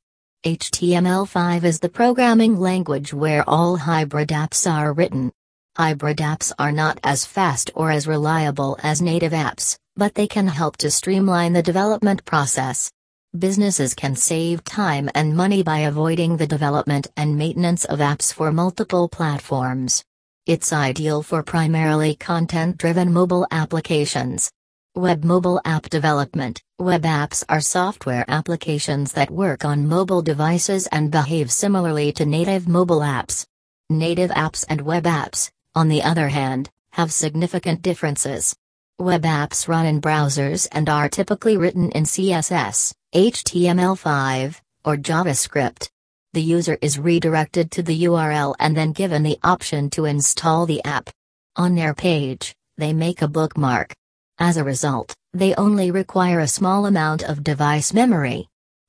HTML5 0.46 1.64
is 1.64 1.80
the 1.80 1.88
programming 1.88 2.56
language 2.56 3.12
where 3.12 3.42
all 3.50 3.74
hybrid 3.74 4.28
apps 4.28 4.70
are 4.70 4.92
written. 4.92 5.32
Hybrid 5.76 6.18
apps 6.18 6.52
are 6.56 6.70
not 6.70 7.00
as 7.02 7.26
fast 7.26 7.72
or 7.74 7.90
as 7.90 8.06
reliable 8.06 8.78
as 8.80 9.02
native 9.02 9.32
apps, 9.32 9.76
but 9.96 10.14
they 10.14 10.28
can 10.28 10.46
help 10.46 10.76
to 10.76 10.88
streamline 10.88 11.52
the 11.52 11.64
development 11.64 12.24
process. 12.24 12.92
Businesses 13.36 13.92
can 13.92 14.14
save 14.14 14.62
time 14.62 15.10
and 15.16 15.36
money 15.36 15.64
by 15.64 15.78
avoiding 15.78 16.36
the 16.36 16.46
development 16.46 17.08
and 17.16 17.36
maintenance 17.36 17.84
of 17.84 17.98
apps 17.98 18.32
for 18.32 18.52
multiple 18.52 19.08
platforms. 19.08 20.04
It's 20.46 20.72
ideal 20.72 21.24
for 21.24 21.42
primarily 21.42 22.14
content 22.14 22.78
driven 22.78 23.12
mobile 23.12 23.48
applications. 23.50 24.52
Web 24.96 25.24
mobile 25.24 25.60
app 25.66 25.90
development 25.90 26.62
Web 26.78 27.02
apps 27.02 27.44
are 27.50 27.60
software 27.60 28.24
applications 28.28 29.12
that 29.12 29.30
work 29.30 29.62
on 29.62 29.86
mobile 29.86 30.22
devices 30.22 30.86
and 30.86 31.10
behave 31.10 31.52
similarly 31.52 32.12
to 32.12 32.24
native 32.24 32.66
mobile 32.66 33.00
apps. 33.00 33.44
Native 33.90 34.30
apps 34.30 34.64
and 34.70 34.80
web 34.80 35.04
apps, 35.04 35.50
on 35.74 35.88
the 35.88 36.02
other 36.02 36.28
hand, 36.28 36.70
have 36.92 37.12
significant 37.12 37.82
differences. 37.82 38.56
Web 38.98 39.24
apps 39.24 39.68
run 39.68 39.84
in 39.84 40.00
browsers 40.00 40.66
and 40.72 40.88
are 40.88 41.10
typically 41.10 41.58
written 41.58 41.90
in 41.90 42.04
CSS, 42.04 42.94
HTML5, 43.14 44.62
or 44.86 44.96
JavaScript. 44.96 45.90
The 46.32 46.42
user 46.42 46.78
is 46.80 46.98
redirected 46.98 47.70
to 47.72 47.82
the 47.82 48.04
URL 48.04 48.54
and 48.58 48.74
then 48.74 48.92
given 48.92 49.24
the 49.24 49.38
option 49.42 49.90
to 49.90 50.06
install 50.06 50.64
the 50.64 50.82
app. 50.84 51.10
On 51.54 51.74
their 51.74 51.92
page, 51.92 52.56
they 52.78 52.94
make 52.94 53.20
a 53.20 53.28
bookmark. 53.28 53.94
As 54.38 54.58
a 54.58 54.64
result, 54.64 55.14
they 55.32 55.54
only 55.54 55.90
require 55.90 56.40
a 56.40 56.48
small 56.48 56.84
amount 56.84 57.22
of 57.22 57.42
device 57.42 57.94
memory. 57.94 58.48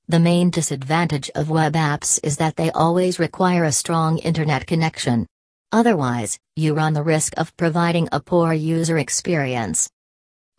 The 0.09 0.19
main 0.19 0.49
disadvantage 0.49 1.29
of 1.35 1.49
web 1.49 1.73
apps 1.73 2.19
is 2.21 2.35
that 2.37 2.57
they 2.57 2.69
always 2.71 3.17
require 3.17 3.63
a 3.63 3.71
strong 3.71 4.17
internet 4.17 4.67
connection. 4.67 5.25
Otherwise, 5.71 6.37
you 6.57 6.73
run 6.73 6.93
the 6.93 7.03
risk 7.03 7.33
of 7.37 7.55
providing 7.55 8.09
a 8.11 8.19
poor 8.19 8.51
user 8.51 8.97
experience. 8.97 9.89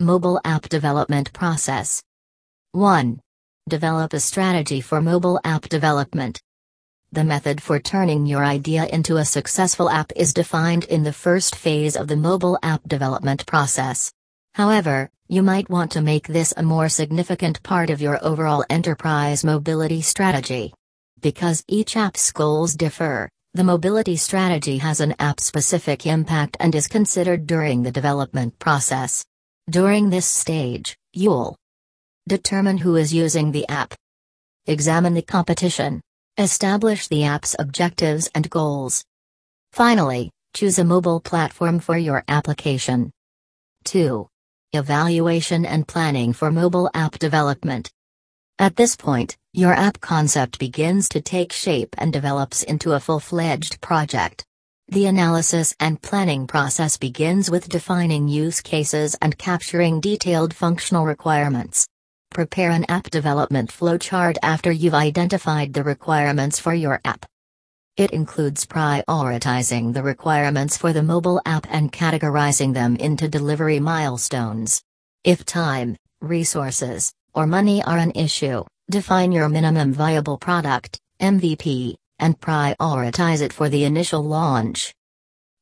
Mobile 0.01 0.41
App 0.45 0.71
Development 0.71 1.31
Process 1.35 2.03
1. 2.73 3.21
Develop 3.69 4.15
a 4.15 4.21
strategy 4.21 4.81
for 4.81 5.03
mobile 5.03 5.39
app 5.45 5.69
development. 5.69 6.41
The 7.13 7.25
method 7.25 7.63
for 7.63 7.79
turning 7.79 8.25
your 8.25 8.45
idea 8.45 8.87
into 8.87 9.19
a 9.19 9.25
successful 9.27 9.91
app 9.91 10.13
is 10.17 10.33
defined 10.33 10.85
in 10.85 11.03
the 11.03 11.13
first 11.13 11.57
phase 11.57 11.95
of 11.95 12.09
the 12.09 12.17
mobile 12.17 12.59
app 12.63 12.89
development 12.89 13.45
process. 13.45 14.13
However, 14.59 15.09
you 15.29 15.43
might 15.43 15.71
want 15.71 15.93
to 15.93 16.03
make 16.03 16.29
this 16.29 16.53
a 16.57 16.63
more 16.63 16.91
significant 16.91 17.63
part 17.63 17.89
of 17.89 18.03
your 18.03 18.19
overall 18.23 18.65
enterprise 18.69 19.45
mobility 19.45 20.03
strategy. 20.03 20.75
Because 21.21 21.65
each 21.69 21.97
app's 21.97 22.33
goals 22.33 22.75
differ, 22.75 23.31
the 23.55 23.65
mobility 23.65 24.17
strategy 24.17 24.77
has 24.79 25.01
an 25.01 25.15
app 25.19 25.41
specific 25.41 26.07
impact 26.07 26.57
and 26.61 26.75
is 26.75 26.89
considered 26.89 27.47
during 27.47 27.83
the 27.83 27.93
development 27.93 28.59
process. 28.59 29.25
During 29.71 30.11
this 30.11 30.27
stage, 30.27 30.97
you'll 31.15 31.57
Determine 32.29 32.77
who 32.77 32.97
is 32.97 33.15
using 33.15 33.53
the 33.53 33.67
app. 33.69 33.95
Examine 34.67 35.15
the 35.15 35.23
competition. 35.23 36.03
Establish 36.37 37.09
the 37.09 37.25
app's 37.25 37.57
objectives 37.59 38.29
and 38.35 38.51
goals. 38.51 39.03
Finally, 39.73 40.31
choose 40.53 40.79
a 40.79 40.85
mobile 40.85 41.21
platform 41.21 41.81
for 41.81 41.97
your 41.97 42.25
application. 42.29 43.11
2. 43.85 44.29
Evaluation 44.75 45.65
and 45.65 45.89
planning 45.89 46.35
for 46.35 46.51
mobile 46.51 46.91
app 46.93 47.19
development. 47.19 47.91
At 48.59 48.77
this 48.77 48.97
point, 48.97 49.35
your 49.55 49.73
app 49.73 49.99
concept 50.03 50.59
begins 50.59 51.09
to 51.09 51.23
take 51.23 51.55
shape 51.55 51.97
and 51.97 52.13
develops 52.13 52.65
into 52.65 52.93
a 52.93 53.01
full 53.01 53.19
fledged 53.19 53.81
project. 53.81 54.45
The 54.89 55.07
analysis 55.07 55.75
and 55.81 56.03
planning 56.03 56.47
process 56.47 56.99
begins 56.99 57.51
with 57.51 57.71
defining 57.71 58.29
use 58.29 58.61
cases 58.61 59.17
and 59.23 59.39
capturing 59.39 60.03
detailed 60.03 60.53
functional 60.53 61.07
requirements. 61.07 61.89
Prepare 62.31 62.71
an 62.71 62.85
app 62.91 63.09
development 63.09 63.71
flowchart 63.71 64.37
after 64.43 64.71
you've 64.71 64.93
identified 64.93 65.73
the 65.73 65.83
requirements 65.83 66.61
for 66.61 66.75
your 66.75 67.01
app. 67.07 67.25
It 67.99 68.13
includes 68.13 68.65
prioritizing 68.65 69.93
the 69.93 70.05
requirements 70.05 70.77
for 70.77 70.93
the 70.93 71.03
mobile 71.03 71.43
app 71.45 71.67
and 71.69 71.91
categorizing 71.91 72.73
them 72.73 72.95
into 72.95 73.27
delivery 73.27 73.81
milestones. 73.81 74.81
If 75.25 75.45
time, 75.45 75.97
resources, 76.21 77.13
or 77.35 77.49
money 77.49 77.83
are 77.83 77.99
an 77.99 78.13
issue, 78.13 78.63
define 78.89 79.33
your 79.33 79.49
minimum 79.49 79.93
viable 79.93 80.39
product, 80.39 81.01
MVP, 81.21 81.97
and 82.21 82.39
prioritize 82.39 83.43
it 83.43 83.53
for 83.53 83.69
the 83.69 83.83
initial 83.83 84.23
launch. 84.23 84.95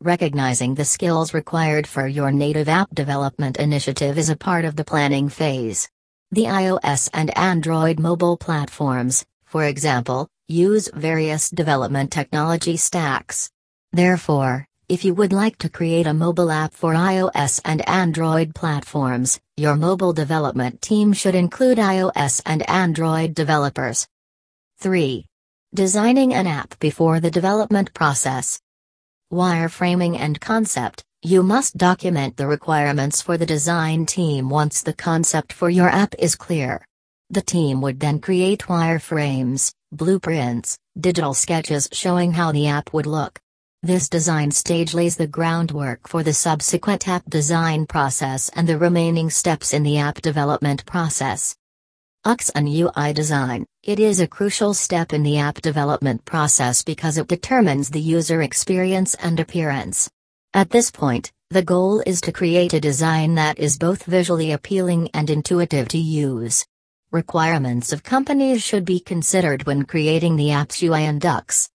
Recognizing 0.02 0.75
the 0.75 0.85
skills 0.85 1.33
required 1.33 1.87
for 1.87 2.07
your 2.07 2.31
native 2.31 2.69
app 2.69 2.95
development 2.95 3.57
initiative 3.57 4.19
is 4.19 4.28
a 4.28 4.37
part 4.37 4.66
of 4.66 4.76
the 4.76 4.85
planning 4.85 5.31
phase. 5.31 5.88
The 6.33 6.45
iOS 6.45 7.09
and 7.14 7.35
Android 7.38 7.99
mobile 7.99 8.37
platforms, 8.37 9.25
for 9.47 9.64
example, 9.64 10.28
use 10.49 10.88
various 10.95 11.50
development 11.50 12.11
technology 12.11 12.76
stacks. 12.76 13.50
Therefore, 13.93 14.67
if 14.88 15.05
you 15.05 15.15
would 15.15 15.33
like 15.33 15.59
to 15.59 15.69
create 15.69 16.07
a 16.07 16.15
mobile 16.15 16.50
app 16.50 16.73
for 16.73 16.95
iOS 16.95 17.61
and 17.65 17.88
Android 17.88 18.55
platforms, 18.55 19.41
your 19.57 19.75
mobile 19.75 20.12
development 20.12 20.81
team 20.81 21.12
should 21.12 21.35
include 21.35 21.79
iOS 21.79 22.41
and 22.47 22.69
Android 22.71 23.35
developers. 23.35 24.07
3. 24.79 25.25
Designing 25.75 26.35
an 26.35 26.47
app 26.47 26.79
before 26.79 27.19
the 27.19 27.31
development 27.31 27.93
process. 27.95 28.61
Wireframing 29.33 30.17
and 30.19 30.41
concept 30.41 31.03
you 31.23 31.43
must 31.43 31.76
document 31.76 32.37
the 32.37 32.47
requirements 32.47 33.21
for 33.21 33.37
the 33.37 33.47
design 33.47 34.07
team 34.07 34.49
once 34.49 34.83
the 34.83 34.93
concept 34.93 35.53
for 35.53 35.69
your 35.69 35.88
app 35.88 36.15
is 36.21 36.37
clear. 36.37 36.87
The 37.31 37.43
team 37.43 37.81
would 37.81 37.99
then 37.99 38.21
create 38.21 38.61
wireframes, 38.69 39.73
blueprints, 39.93 40.76
digital 40.99 41.35
sketches 41.35 41.88
showing 41.93 42.33
how 42.33 42.52
the 42.52 42.66
app 42.66 42.93
would 42.93 43.07
look. 43.07 43.38
This 43.83 44.09
design 44.09 44.50
stage 44.50 44.95
lays 44.95 45.16
the 45.16 45.26
groundwork 45.26 46.09
for 46.09 46.23
the 46.23 46.33
subsequent 46.33 47.07
app 47.07 47.28
design 47.31 47.87
process 47.87 48.49
and 48.55 48.69
the 48.69 48.78
remaining 48.78 49.31
steps 49.31 49.73
in 49.73 49.83
the 49.83 49.99
app 49.99 50.21
development 50.21 50.85
process. 50.87 51.57
UX 52.25 52.50
and 52.50 52.69
UI 52.69 53.12
design 53.12 53.64
It 53.85 54.00
is 54.00 54.19
a 54.19 54.26
crucial 54.26 54.75
step 54.75 55.12
in 55.12 55.23
the 55.23 55.38
app 55.38 55.61
development 55.61 56.25
process 56.25 56.83
because 56.83 57.19
it 57.19 57.28
determines 57.28 57.88
the 57.88 58.00
user 58.00 58.43
experience 58.43 59.14
and 59.23 59.38
appearance. 59.38 60.11
At 60.52 60.71
this 60.71 60.90
point, 60.90 61.31
the 61.50 61.62
goal 61.62 62.02
is 62.05 62.21
to 62.23 62.33
create 62.33 62.75
a 62.75 62.81
design 62.81 63.37
that 63.37 63.61
is 63.61 63.78
both 63.78 64.02
visually 64.02 64.50
appealing 64.50 65.11
and 65.14 65.31
intuitive 65.31 65.87
to 65.88 65.99
use. 65.99 66.66
Requirements 67.12 67.92
of 67.92 68.02
companies 68.02 68.64
should 68.64 68.84
be 68.84 68.98
considered 68.98 69.64
when 69.64 69.84
creating 69.84 70.34
the 70.34 70.50
app's 70.50 70.82
UI 70.82 71.04
and 71.04 71.25
UX. 71.25 71.70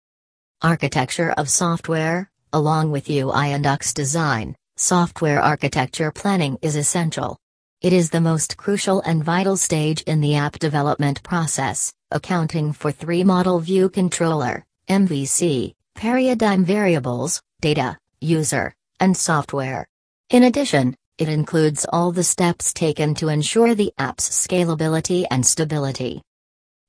Architecture 0.63 1.29
of 1.37 1.51
software, 1.51 2.31
along 2.51 2.89
with 2.89 3.11
UI 3.11 3.51
and 3.53 3.65
UX 3.65 3.93
design, 3.93 4.55
software 4.75 5.39
architecture 5.39 6.11
planning 6.11 6.57
is 6.63 6.75
essential. 6.75 7.37
It 7.79 7.93
is 7.93 8.09
the 8.09 8.19
most 8.19 8.57
crucial 8.57 9.01
and 9.01 9.23
vital 9.23 9.55
stage 9.55 10.01
in 10.01 10.19
the 10.19 10.33
app 10.33 10.57
development 10.57 11.21
process, 11.21 11.93
accounting 12.09 12.73
for 12.73 12.91
three 12.91 13.23
model 13.23 13.59
view 13.59 13.87
controller, 13.87 14.65
MVC, 14.89 15.75
paradigm 15.93 16.65
variables, 16.65 17.39
data, 17.61 17.99
user, 18.19 18.73
and 18.99 19.15
software. 19.15 19.87
In 20.31 20.43
addition, 20.43 20.95
it 21.19 21.27
includes 21.27 21.85
all 21.91 22.13
the 22.13 22.23
steps 22.23 22.71
taken 22.71 23.13
to 23.15 23.27
ensure 23.27 23.75
the 23.75 23.93
app's 23.97 24.29
scalability 24.29 25.25
and 25.29 25.45
stability. 25.45 26.21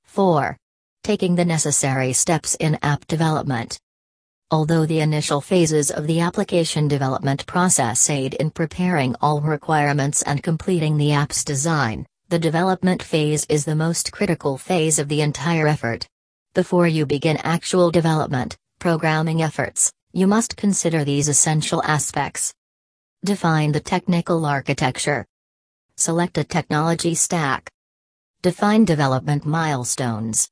4. 0.05 0.57
Taking 1.03 1.35
the 1.35 1.43
necessary 1.43 2.13
steps 2.13 2.55
in 2.55 2.79
app 2.81 3.05
development. 3.07 3.77
Although 4.49 4.85
the 4.85 5.01
initial 5.01 5.41
phases 5.41 5.91
of 5.91 6.07
the 6.07 6.21
application 6.21 6.87
development 6.87 7.45
process 7.45 8.09
aid 8.09 8.33
in 8.35 8.51
preparing 8.51 9.15
all 9.21 9.41
requirements 9.41 10.21
and 10.21 10.41
completing 10.41 10.97
the 10.97 11.11
app's 11.11 11.43
design, 11.43 12.05
the 12.29 12.39
development 12.39 13.03
phase 13.03 13.45
is 13.49 13.65
the 13.65 13.75
most 13.75 14.13
critical 14.13 14.57
phase 14.57 14.97
of 14.97 15.09
the 15.09 15.21
entire 15.21 15.67
effort. 15.67 16.07
Before 16.53 16.87
you 16.87 17.05
begin 17.05 17.37
actual 17.43 17.91
development, 17.91 18.57
programming 18.79 19.41
efforts, 19.41 19.91
you 20.13 20.27
must 20.27 20.55
consider 20.55 21.03
these 21.03 21.27
essential 21.27 21.83
aspects. 21.83 22.53
Define 23.23 23.71
the 23.71 23.79
technical 23.79 24.47
architecture. 24.47 25.27
Select 25.95 26.39
a 26.39 26.43
technology 26.43 27.13
stack. 27.13 27.69
Define 28.41 28.83
development 28.83 29.45
milestones. 29.45 30.49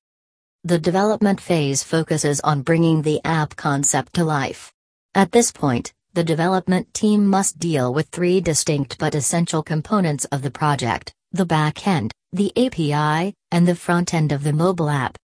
The 0.63 0.77
development 0.77 1.41
phase 1.41 1.81
focuses 1.81 2.39
on 2.41 2.61
bringing 2.61 3.01
the 3.01 3.21
app 3.25 3.55
concept 3.55 4.13
to 4.13 4.23
life. 4.23 4.71
At 5.15 5.31
this 5.31 5.51
point, 5.51 5.91
the 6.13 6.23
development 6.23 6.93
team 6.93 7.25
must 7.25 7.57
deal 7.57 7.91
with 7.91 8.09
three 8.09 8.39
distinct 8.39 8.99
but 8.99 9.15
essential 9.15 9.63
components 9.63 10.25
of 10.25 10.43
the 10.43 10.51
project 10.51 11.11
the 11.31 11.47
backend, 11.47 12.11
the 12.33 12.51
API, 12.55 13.33
and 13.49 13.67
the 13.67 13.75
front 13.75 14.13
end 14.13 14.31
of 14.31 14.43
the 14.43 14.53
mobile 14.53 14.91
app. 14.91 15.17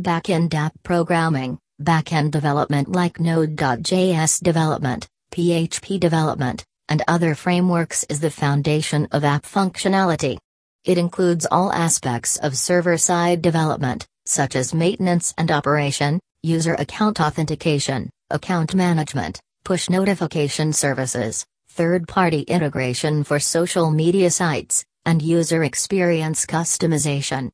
Backend 0.00 0.54
app 0.54 0.72
programming, 0.82 1.58
backend 1.82 2.30
development 2.30 2.90
like 2.90 3.20
Node.js 3.20 4.42
development, 4.42 5.06
PHP 5.32 6.00
development, 6.00 6.64
and 6.90 7.02
other 7.08 7.34
frameworks 7.34 8.04
is 8.10 8.20
the 8.20 8.30
foundation 8.30 9.08
of 9.12 9.24
app 9.24 9.44
functionality. 9.44 10.36
It 10.84 10.98
includes 10.98 11.46
all 11.50 11.72
aspects 11.72 12.36
of 12.38 12.58
server 12.58 12.98
side 12.98 13.40
development, 13.40 14.06
such 14.26 14.56
as 14.56 14.74
maintenance 14.74 15.32
and 15.38 15.50
operation, 15.50 16.20
user 16.42 16.74
account 16.74 17.20
authentication, 17.20 18.10
account 18.30 18.74
management, 18.74 19.40
push 19.64 19.88
notification 19.88 20.72
services, 20.72 21.46
third 21.68 22.08
party 22.08 22.40
integration 22.42 23.24
for 23.24 23.38
social 23.38 23.90
media 23.90 24.30
sites, 24.30 24.84
and 25.04 25.22
user 25.22 25.64
experience 25.64 26.44
customization. 26.44 27.50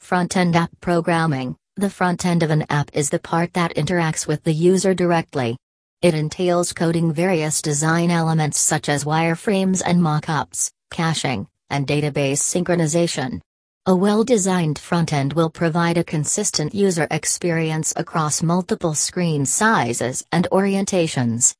Front 0.00 0.36
end 0.36 0.56
app 0.56 0.70
programming 0.80 1.56
The 1.76 1.90
front 1.90 2.24
end 2.24 2.42
of 2.42 2.50
an 2.50 2.66
app 2.68 2.90
is 2.94 3.10
the 3.10 3.18
part 3.18 3.52
that 3.54 3.74
interacts 3.74 4.26
with 4.26 4.44
the 4.44 4.52
user 4.52 4.94
directly. 4.94 5.56
It 6.02 6.14
entails 6.14 6.72
coding 6.72 7.12
various 7.12 7.60
design 7.60 8.10
elements 8.10 8.58
such 8.58 8.88
as 8.88 9.04
wireframes 9.04 9.82
and 9.84 10.00
mockups, 10.00 10.70
caching, 10.90 11.46
and 11.68 11.86
database 11.86 12.40
synchronization. 12.40 13.42
A 13.84 13.94
well-designed 13.94 14.78
front-end 14.78 15.34
will 15.34 15.50
provide 15.50 15.98
a 15.98 16.04
consistent 16.04 16.74
user 16.74 17.06
experience 17.10 17.92
across 17.96 18.42
multiple 18.42 18.94
screen 18.94 19.44
sizes 19.44 20.24
and 20.32 20.48
orientations. 20.50 21.54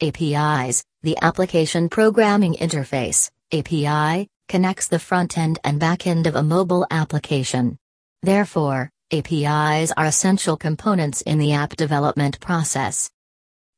APIs, 0.00 0.84
the 1.02 1.18
Application 1.20 1.88
Programming 1.88 2.54
Interface, 2.54 3.28
API, 3.52 4.28
connects 4.48 4.86
the 4.86 5.00
front-end 5.00 5.58
and 5.64 5.80
back-end 5.80 6.28
of 6.28 6.36
a 6.36 6.42
mobile 6.44 6.86
application. 6.92 7.76
Therefore, 8.22 8.88
APIs 9.10 9.90
are 9.96 10.06
essential 10.06 10.56
components 10.56 11.22
in 11.22 11.38
the 11.38 11.52
app 11.54 11.74
development 11.74 12.38
process. 12.38 13.10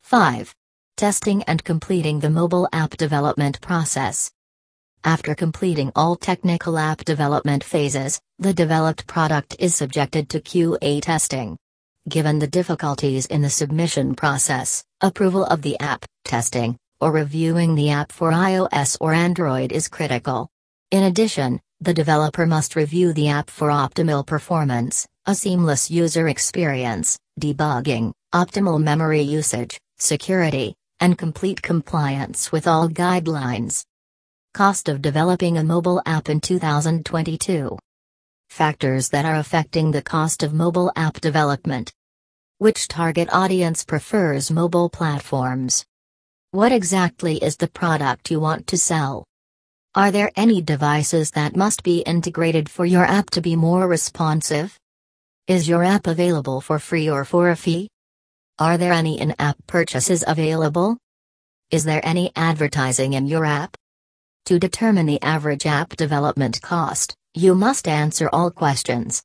5. 0.06 0.54
Testing 0.96 1.42
and 1.48 1.64
completing 1.64 2.20
the 2.20 2.30
mobile 2.30 2.68
app 2.72 2.96
development 2.96 3.60
process. 3.60 4.30
After 5.02 5.34
completing 5.34 5.90
all 5.96 6.14
technical 6.14 6.78
app 6.78 7.04
development 7.04 7.64
phases, 7.64 8.20
the 8.38 8.54
developed 8.54 9.08
product 9.08 9.56
is 9.58 9.74
subjected 9.74 10.28
to 10.28 10.40
QA 10.40 11.02
testing. 11.02 11.58
Given 12.08 12.38
the 12.38 12.46
difficulties 12.46 13.26
in 13.26 13.42
the 13.42 13.50
submission 13.50 14.14
process, 14.14 14.84
approval 15.00 15.44
of 15.44 15.62
the 15.62 15.76
app, 15.80 16.04
testing, 16.24 16.78
or 17.00 17.10
reviewing 17.10 17.74
the 17.74 17.90
app 17.90 18.12
for 18.12 18.30
iOS 18.30 18.96
or 19.00 19.12
Android 19.12 19.72
is 19.72 19.88
critical. 19.88 20.48
In 20.92 21.02
addition, 21.02 21.58
the 21.80 21.94
developer 21.94 22.46
must 22.46 22.76
review 22.76 23.12
the 23.12 23.26
app 23.26 23.50
for 23.50 23.70
optimal 23.70 24.24
performance, 24.24 25.04
a 25.26 25.34
seamless 25.34 25.90
user 25.90 26.28
experience, 26.28 27.18
debugging, 27.40 28.12
optimal 28.32 28.80
memory 28.80 29.22
usage, 29.22 29.80
security, 29.98 30.74
and 31.00 31.18
complete 31.18 31.60
compliance 31.62 32.52
with 32.52 32.66
all 32.66 32.88
guidelines. 32.88 33.84
Cost 34.54 34.88
of 34.88 35.02
developing 35.02 35.58
a 35.58 35.64
mobile 35.64 36.00
app 36.06 36.28
in 36.28 36.40
2022. 36.40 37.78
Factors 38.48 39.08
that 39.10 39.24
are 39.24 39.36
affecting 39.36 39.90
the 39.90 40.02
cost 40.02 40.42
of 40.42 40.54
mobile 40.54 40.90
app 40.96 41.20
development. 41.20 41.92
Which 42.58 42.88
target 42.88 43.28
audience 43.32 43.84
prefers 43.84 44.50
mobile 44.50 44.88
platforms? 44.88 45.84
What 46.52 46.72
exactly 46.72 47.36
is 47.36 47.56
the 47.56 47.68
product 47.68 48.30
you 48.30 48.40
want 48.40 48.66
to 48.68 48.78
sell? 48.78 49.26
Are 49.94 50.10
there 50.10 50.30
any 50.36 50.62
devices 50.62 51.30
that 51.32 51.56
must 51.56 51.82
be 51.82 52.00
integrated 52.00 52.68
for 52.68 52.86
your 52.86 53.04
app 53.04 53.30
to 53.30 53.40
be 53.40 53.56
more 53.56 53.86
responsive? 53.88 54.78
Is 55.46 55.68
your 55.68 55.84
app 55.84 56.06
available 56.06 56.60
for 56.60 56.78
free 56.78 57.10
or 57.10 57.24
for 57.24 57.50
a 57.50 57.56
fee? 57.56 57.88
Are 58.58 58.78
there 58.78 58.94
any 58.94 59.20
in 59.20 59.34
app 59.38 59.58
purchases 59.66 60.24
available? 60.26 60.96
Is 61.70 61.84
there 61.84 62.00
any 62.02 62.32
advertising 62.34 63.12
in 63.12 63.26
your 63.26 63.44
app? 63.44 63.76
To 64.46 64.58
determine 64.58 65.04
the 65.04 65.20
average 65.20 65.66
app 65.66 65.90
development 65.90 66.62
cost, 66.62 67.14
you 67.34 67.54
must 67.54 67.86
answer 67.86 68.30
all 68.32 68.50
questions. 68.50 69.22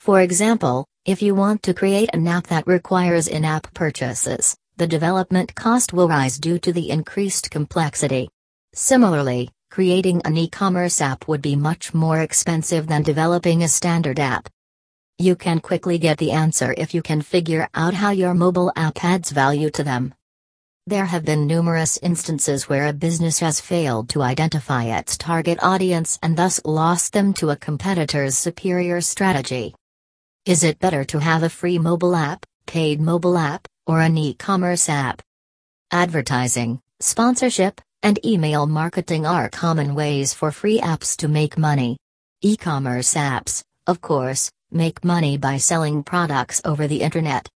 For 0.00 0.22
example, 0.22 0.86
if 1.04 1.20
you 1.20 1.34
want 1.34 1.62
to 1.64 1.74
create 1.74 2.08
an 2.14 2.26
app 2.26 2.46
that 2.46 2.66
requires 2.66 3.28
in 3.28 3.44
app 3.44 3.74
purchases, 3.74 4.56
the 4.78 4.86
development 4.86 5.54
cost 5.54 5.92
will 5.92 6.08
rise 6.08 6.38
due 6.38 6.58
to 6.60 6.72
the 6.72 6.88
increased 6.88 7.50
complexity. 7.50 8.30
Similarly, 8.72 9.50
creating 9.70 10.22
an 10.24 10.38
e 10.38 10.48
commerce 10.48 11.02
app 11.02 11.28
would 11.28 11.42
be 11.42 11.54
much 11.54 11.92
more 11.92 12.20
expensive 12.20 12.86
than 12.86 13.02
developing 13.02 13.62
a 13.62 13.68
standard 13.68 14.18
app. 14.18 14.48
You 15.18 15.36
can 15.36 15.60
quickly 15.60 15.98
get 15.98 16.18
the 16.18 16.32
answer 16.32 16.74
if 16.76 16.92
you 16.92 17.00
can 17.00 17.22
figure 17.22 17.68
out 17.72 17.94
how 17.94 18.10
your 18.10 18.34
mobile 18.34 18.72
app 18.74 19.04
adds 19.04 19.30
value 19.30 19.70
to 19.70 19.84
them. 19.84 20.12
There 20.88 21.04
have 21.04 21.24
been 21.24 21.46
numerous 21.46 21.98
instances 22.02 22.68
where 22.68 22.88
a 22.88 22.92
business 22.92 23.38
has 23.38 23.60
failed 23.60 24.08
to 24.08 24.22
identify 24.22 24.84
its 24.84 25.16
target 25.16 25.60
audience 25.62 26.18
and 26.20 26.36
thus 26.36 26.60
lost 26.64 27.12
them 27.12 27.32
to 27.34 27.50
a 27.50 27.56
competitor's 27.56 28.36
superior 28.36 29.00
strategy. 29.00 29.72
Is 30.46 30.64
it 30.64 30.80
better 30.80 31.04
to 31.04 31.20
have 31.20 31.44
a 31.44 31.48
free 31.48 31.78
mobile 31.78 32.16
app, 32.16 32.44
paid 32.66 33.00
mobile 33.00 33.38
app, 33.38 33.68
or 33.86 34.00
an 34.00 34.18
e 34.18 34.34
commerce 34.34 34.88
app? 34.88 35.22
Advertising, 35.92 36.80
sponsorship, 36.98 37.80
and 38.02 38.18
email 38.26 38.66
marketing 38.66 39.26
are 39.26 39.48
common 39.48 39.94
ways 39.94 40.34
for 40.34 40.50
free 40.50 40.80
apps 40.80 41.16
to 41.18 41.28
make 41.28 41.56
money. 41.56 41.96
E 42.42 42.56
commerce 42.56 43.14
apps, 43.14 43.62
of 43.86 44.00
course, 44.00 44.50
make 44.70 45.04
money 45.04 45.36
by 45.36 45.56
selling 45.56 46.02
products 46.02 46.60
over 46.64 46.86
the 46.86 47.02
internet. 47.02 47.48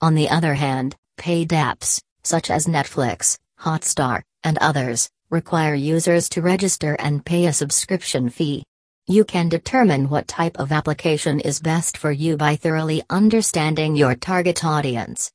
On 0.00 0.14
the 0.14 0.28
other 0.28 0.54
hand, 0.54 0.96
paid 1.16 1.48
apps, 1.50 2.00
such 2.22 2.50
as 2.50 2.66
Netflix, 2.66 3.38
Hotstar, 3.60 4.22
and 4.44 4.58
others, 4.58 5.08
require 5.30 5.74
users 5.74 6.28
to 6.30 6.42
register 6.42 6.94
and 6.98 7.24
pay 7.24 7.46
a 7.46 7.52
subscription 7.52 8.28
fee. 8.28 8.64
You 9.06 9.24
can 9.24 9.48
determine 9.48 10.08
what 10.08 10.28
type 10.28 10.58
of 10.58 10.72
application 10.72 11.40
is 11.40 11.60
best 11.60 11.96
for 11.96 12.10
you 12.10 12.36
by 12.36 12.56
thoroughly 12.56 13.02
understanding 13.08 13.96
your 13.96 14.14
target 14.14 14.64
audience. 14.64 15.30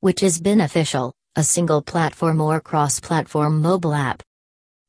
Which 0.00 0.22
is 0.22 0.40
beneficial, 0.40 1.12
a 1.34 1.42
single 1.42 1.82
platform 1.82 2.40
or 2.40 2.60
cross 2.60 3.00
platform 3.00 3.62
mobile 3.62 3.94
app. 3.94 4.22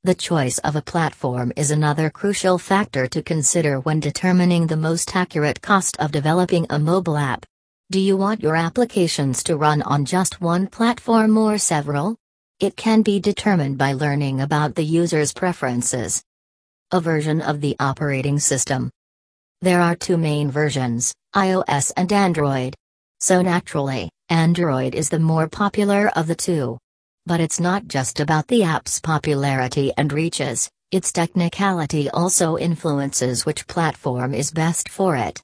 The 0.06 0.16
choice 0.16 0.60
of 0.60 0.78
a 0.78 0.82
platform 0.82 1.52
is 1.58 1.72
another 1.72 2.10
crucial 2.10 2.58
factor 2.58 3.06
to 3.08 3.22
consider 3.22 3.82
when 3.82 4.00
determining 4.00 4.66
the 4.66 4.78
most 4.78 5.14
accurate 5.14 5.62
cost 5.62 5.98
of 6.00 6.14
developing 6.14 6.66
a 6.70 6.80
mobile 6.80 7.18
app. 7.18 7.46
Do 7.92 8.00
you 8.00 8.16
want 8.16 8.42
your 8.42 8.56
applications 8.56 9.44
to 9.44 9.58
run 9.58 9.82
on 9.82 10.06
just 10.06 10.40
one 10.40 10.68
platform 10.68 11.38
or 11.38 11.58
several? 11.58 12.16
It 12.62 12.78
can 12.78 13.02
be 13.02 13.20
determined 13.20 13.78
by 13.78 13.92
learning 13.92 14.40
about 14.40 14.74
the 14.74 14.86
user's 14.86 15.34
preferences. 15.34 16.24
A 16.92 17.02
version 17.02 17.42
of 17.42 17.60
the 17.60 17.76
operating 17.78 18.40
system. 18.40 18.90
There 19.60 19.82
are 19.82 19.98
two 19.98 20.16
main 20.16 20.50
versions, 20.50 21.14
iOS 21.36 21.92
and 21.98 22.14
Android. 22.14 22.74
So 23.20 23.42
naturally, 23.42 24.10
Android 24.30 24.96
is 24.96 25.10
the 25.10 25.20
more 25.20 25.50
popular 25.50 26.10
of 26.16 26.28
the 26.28 26.36
two. 26.36 26.78
But 27.30 27.42
it's 27.42 27.60
not 27.60 27.88
just 27.88 28.20
about 28.20 28.48
the 28.48 28.64
app's 28.64 29.00
popularity 29.00 29.94
and 29.96 30.12
reaches, 30.12 30.68
its 30.92 31.12
technicality 31.12 32.10
also 32.10 32.58
influences 32.58 33.46
which 33.46 33.68
platform 33.68 34.34
is 34.34 34.50
best 34.50 34.90
for 34.90 35.16
it. 35.16 35.40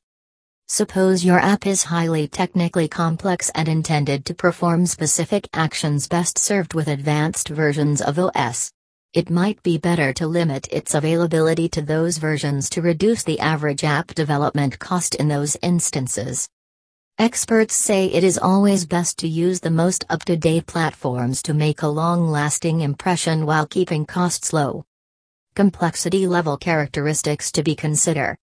Suppose 0.67 1.23
your 1.23 1.37
app 1.37 1.67
is 1.67 1.83
highly 1.83 2.27
technically 2.27 2.87
complex 2.87 3.51
and 3.53 3.67
intended 3.67 4.25
to 4.25 4.33
perform 4.33 4.87
specific 4.87 5.47
actions 5.53 6.07
best 6.07 6.39
served 6.39 6.73
with 6.73 6.87
advanced 6.87 7.49
versions 7.49 8.01
of 8.01 8.17
OS. 8.17 8.71
It 9.13 9.29
might 9.29 9.61
be 9.61 9.77
better 9.77 10.11
to 10.13 10.25
limit 10.25 10.67
its 10.71 10.95
availability 10.95 11.69
to 11.69 11.83
those 11.83 12.17
versions 12.17 12.67
to 12.71 12.81
reduce 12.81 13.21
the 13.21 13.39
average 13.39 13.83
app 13.83 14.07
development 14.15 14.79
cost 14.79 15.13
in 15.13 15.27
those 15.27 15.55
instances. 15.61 16.49
Experts 17.17 17.73
say 17.73 18.07
it 18.07 18.25
is 18.25 18.37
always 18.37 18.85
best 18.85 19.17
to 19.19 19.27
use 19.27 19.61
the 19.61 19.69
most 19.69 20.03
up 20.09 20.25
to 20.25 20.35
date 20.35 20.65
platforms 20.65 21.41
to 21.43 21.53
make 21.53 21.81
a 21.81 21.87
long 21.87 22.27
lasting 22.27 22.81
impression 22.81 23.45
while 23.45 23.65
keeping 23.65 24.05
costs 24.05 24.51
low. 24.51 24.83
Complexity 25.55 26.27
level 26.27 26.57
characteristics 26.57 27.53
to 27.53 27.63
be 27.63 27.73
consider. 27.73 28.37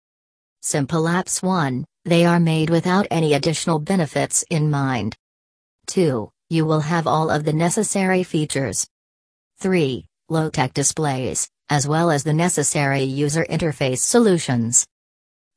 Simple 0.62 1.04
apps 1.04 1.44
1, 1.44 1.84
they 2.06 2.24
are 2.24 2.40
made 2.40 2.70
without 2.70 3.06
any 3.12 3.34
additional 3.34 3.78
benefits 3.78 4.46
in 4.50 4.72
mind. 4.72 5.18
2. 5.88 6.32
You 6.50 6.66
will 6.66 6.80
have 6.80 7.08
all 7.08 7.30
of 7.30 7.44
the 7.44 7.52
necessary 7.52 8.24
features. 8.24 8.88
3. 9.60 10.06
Low 10.30 10.50
tech 10.50 10.74
displays, 10.74 11.50
as 11.68 11.90
well 11.90 12.10
as 12.10 12.24
the 12.24 12.34
necessary 12.34 13.04
user 13.04 13.46
interface 13.50 14.00
solutions. 14.00 14.88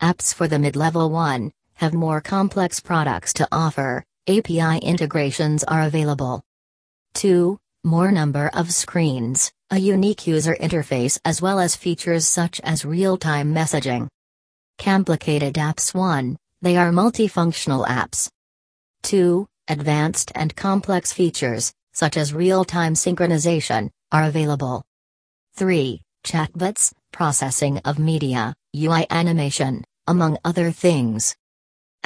Apps 0.03 0.35
for 0.35 0.49
the 0.49 0.59
mid 0.59 0.75
level 0.75 1.11
1 1.11 1.53
have 1.85 1.93
more 1.93 2.23
complex 2.23 2.81
products 2.81 3.35
to 3.35 3.47
offer, 3.53 4.03
API 4.27 4.79
integrations 4.79 5.63
are 5.65 5.83
available. 5.83 6.43
2. 7.13 7.59
More 7.85 8.11
number 8.11 8.51
of 8.55 8.73
screens, 8.73 9.53
a 9.71 9.79
unique 9.79 10.27
user 10.27 10.57
interface 10.59 11.19
as 11.27 11.43
well 11.43 11.61
as 11.61 11.77
features 11.77 12.27
such 12.27 12.59
as 12.65 12.87
real-time 12.87 13.55
messaging. 13.55 14.09
Complicated 14.79 15.55
apps 15.57 15.95
1, 15.95 16.39
they 16.63 16.79
are 16.79 16.91
multifunctional 16.91 17.87
apps. 17.87 18.31
2. 19.03 19.47
Advanced 19.69 20.33
and 20.35 20.57
complex 20.57 21.13
features, 21.13 21.75
such 21.93 22.17
as 22.17 22.33
real-time 22.33 22.95
synchronization, 22.95 23.91
are 24.11 24.25
available. 24.25 24.83
3. 25.57 26.01
Chatbots, 26.25 26.95
processing 27.13 27.77
of 27.85 27.99
media, 27.99 28.55
UI 28.75 29.07
animation, 29.11 29.85
among 30.07 30.39
other 30.47 30.71
things. 30.71 31.37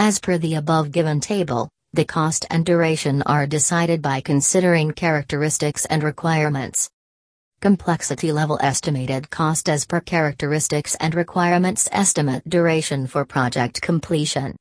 As 0.00 0.20
per 0.20 0.38
the 0.38 0.54
above 0.54 0.92
given 0.92 1.18
table, 1.18 1.68
the 1.92 2.04
cost 2.04 2.46
and 2.50 2.64
duration 2.64 3.20
are 3.22 3.48
decided 3.48 4.00
by 4.00 4.20
considering 4.20 4.92
characteristics 4.92 5.86
and 5.86 6.04
requirements. 6.04 6.88
Complexity 7.60 8.30
level 8.30 8.60
estimated 8.62 9.28
cost 9.28 9.68
as 9.68 9.84
per 9.84 10.00
characteristics 10.00 10.94
and 11.00 11.16
requirements 11.16 11.88
estimate 11.90 12.48
duration 12.48 13.08
for 13.08 13.24
project 13.24 13.82
completion. 13.82 14.54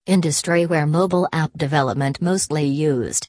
Industry 0.07 0.65
where 0.65 0.87
mobile 0.87 1.27
app 1.33 1.51
development 1.55 2.21
mostly 2.21 2.65
used. 2.65 3.27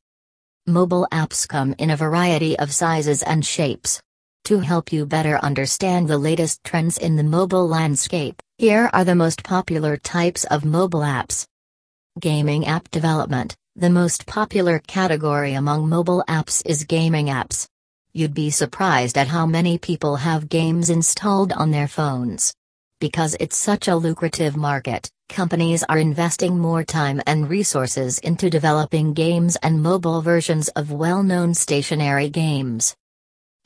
Mobile 0.66 1.08
apps 1.12 1.48
come 1.48 1.74
in 1.78 1.90
a 1.90 1.96
variety 1.96 2.56
of 2.58 2.72
sizes 2.72 3.22
and 3.24 3.44
shapes. 3.44 4.00
To 4.44 4.60
help 4.60 4.92
you 4.92 5.04
better 5.04 5.36
understand 5.38 6.08
the 6.08 6.16
latest 6.16 6.62
trends 6.64 6.96
in 6.96 7.16
the 7.16 7.24
mobile 7.24 7.66
landscape, 7.68 8.40
here 8.56 8.88
are 8.92 9.04
the 9.04 9.16
most 9.16 9.42
popular 9.42 9.96
types 9.96 10.44
of 10.44 10.64
mobile 10.64 11.00
apps. 11.00 11.44
Gaming 12.20 12.66
app 12.66 12.88
development 12.90 13.56
The 13.74 13.88
most 13.88 14.26
popular 14.26 14.80
category 14.80 15.54
among 15.54 15.88
mobile 15.88 16.22
apps 16.28 16.62
is 16.66 16.84
gaming 16.84 17.28
apps. 17.28 17.66
You'd 18.12 18.34
be 18.34 18.50
surprised 18.50 19.16
at 19.16 19.28
how 19.28 19.46
many 19.46 19.78
people 19.78 20.16
have 20.16 20.50
games 20.50 20.90
installed 20.90 21.52
on 21.52 21.70
their 21.70 21.88
phones. 21.88 22.52
Because 23.00 23.34
it's 23.40 23.56
such 23.56 23.88
a 23.88 23.96
lucrative 23.96 24.56
market, 24.56 25.10
companies 25.30 25.82
are 25.84 25.96
investing 25.96 26.58
more 26.58 26.84
time 26.84 27.22
and 27.26 27.48
resources 27.48 28.18
into 28.18 28.50
developing 28.50 29.14
games 29.14 29.56
and 29.62 29.82
mobile 29.82 30.20
versions 30.20 30.68
of 30.76 30.92
well 30.92 31.22
known 31.22 31.54
stationary 31.54 32.28
games. 32.28 32.94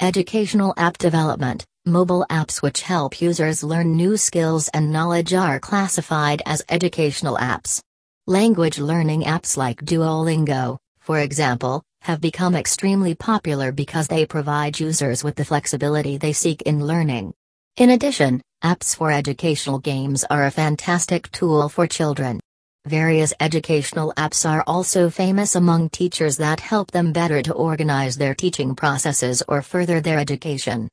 Educational 0.00 0.72
app 0.76 0.98
development 0.98 1.66
Mobile 1.84 2.24
apps 2.30 2.62
which 2.62 2.82
help 2.82 3.20
users 3.20 3.64
learn 3.64 3.96
new 3.96 4.16
skills 4.16 4.68
and 4.68 4.92
knowledge 4.92 5.34
are 5.34 5.58
classified 5.58 6.42
as 6.46 6.64
educational 6.68 7.36
apps. 7.36 7.80
Language 8.28 8.80
learning 8.80 9.22
apps 9.22 9.56
like 9.56 9.84
Duolingo, 9.84 10.78
for 10.98 11.20
example, 11.20 11.84
have 12.02 12.20
become 12.20 12.56
extremely 12.56 13.14
popular 13.14 13.70
because 13.70 14.08
they 14.08 14.26
provide 14.26 14.80
users 14.80 15.22
with 15.22 15.36
the 15.36 15.44
flexibility 15.44 16.16
they 16.16 16.32
seek 16.32 16.60
in 16.62 16.84
learning. 16.84 17.32
In 17.76 17.90
addition, 17.90 18.42
apps 18.64 18.96
for 18.96 19.12
educational 19.12 19.78
games 19.78 20.24
are 20.28 20.46
a 20.46 20.50
fantastic 20.50 21.30
tool 21.30 21.68
for 21.68 21.86
children. 21.86 22.40
Various 22.84 23.32
educational 23.38 24.12
apps 24.16 24.44
are 24.44 24.64
also 24.66 25.08
famous 25.08 25.54
among 25.54 25.90
teachers 25.90 26.36
that 26.38 26.58
help 26.58 26.90
them 26.90 27.12
better 27.12 27.42
to 27.42 27.52
organize 27.52 28.16
their 28.16 28.34
teaching 28.34 28.74
processes 28.74 29.40
or 29.46 29.62
further 29.62 30.00
their 30.00 30.18
education. 30.18 30.88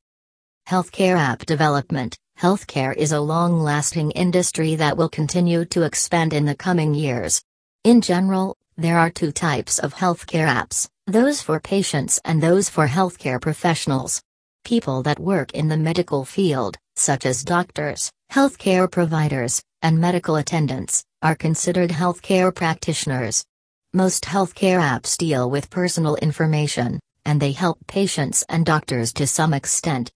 Healthcare 0.70 1.18
app 1.18 1.48
development 1.48 2.16
Healthcare 2.44 2.94
is 2.94 3.14
a 3.14 3.22
long 3.22 3.62
lasting 3.62 4.12
industry 4.12 4.76
that 4.76 4.98
will 4.98 5.08
continue 5.08 5.64
to 5.68 5.84
expand 5.84 6.34
in 6.34 6.44
the 6.44 6.54
coming 6.54 6.94
years. 6.94 7.42
In 7.86 8.02
general, 8.02 8.58
there 8.76 8.98
are 8.98 9.10
two 9.10 9.32
types 9.32 9.80
of 9.80 9.94
healthcare 9.94 10.50
apps 10.50 10.90
those 11.08 11.42
for 11.42 11.62
patients 11.62 12.20
and 12.26 12.44
those 12.44 12.68
for 12.68 12.86
healthcare 12.86 13.40
professionals. 13.40 14.22
People 14.66 15.04
that 15.04 15.22
work 15.22 15.54
in 15.54 15.70
the 15.70 15.78
medical 15.78 16.26
field, 16.26 16.76
such 16.98 17.26
as 17.26 17.46
doctors, 17.46 18.12
healthcare 18.30 18.92
providers, 18.92 19.64
and 19.82 19.98
medical 19.98 20.36
attendants, 20.36 21.06
are 21.22 21.36
considered 21.36 21.92
healthcare 21.92 22.54
practitioners. 22.54 23.46
Most 23.94 24.26
healthcare 24.26 24.82
apps 24.82 25.16
deal 25.16 25.50
with 25.50 25.70
personal 25.70 26.18
information, 26.18 27.00
and 27.24 27.42
they 27.42 27.54
help 27.54 27.78
patients 27.88 28.44
and 28.50 28.66
doctors 28.66 29.14
to 29.14 29.28
some 29.28 29.54
extent. 29.54 30.12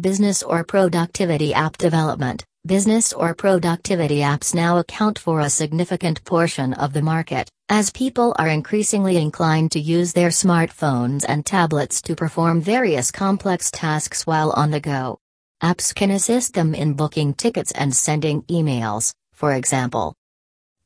Business 0.00 0.42
or 0.42 0.64
productivity 0.64 1.52
app 1.54 1.76
development 1.78 2.44
Business 2.68 3.14
or 3.14 3.34
productivity 3.34 4.18
apps 4.18 4.54
now 4.54 4.76
account 4.76 5.18
for 5.18 5.40
a 5.40 5.48
significant 5.48 6.22
portion 6.24 6.74
of 6.74 6.92
the 6.92 7.00
market, 7.00 7.48
as 7.70 7.90
people 7.90 8.34
are 8.38 8.48
increasingly 8.48 9.16
inclined 9.16 9.72
to 9.72 9.80
use 9.80 10.12
their 10.12 10.28
smartphones 10.28 11.24
and 11.26 11.46
tablets 11.46 12.02
to 12.02 12.14
perform 12.14 12.60
various 12.60 13.10
complex 13.10 13.70
tasks 13.70 14.26
while 14.26 14.50
on 14.50 14.70
the 14.70 14.80
go. 14.80 15.18
Apps 15.62 15.94
can 15.94 16.10
assist 16.10 16.52
them 16.52 16.74
in 16.74 16.92
booking 16.92 17.32
tickets 17.32 17.72
and 17.72 17.94
sending 17.96 18.42
emails, 18.42 19.14
for 19.32 19.54
example. 19.54 20.14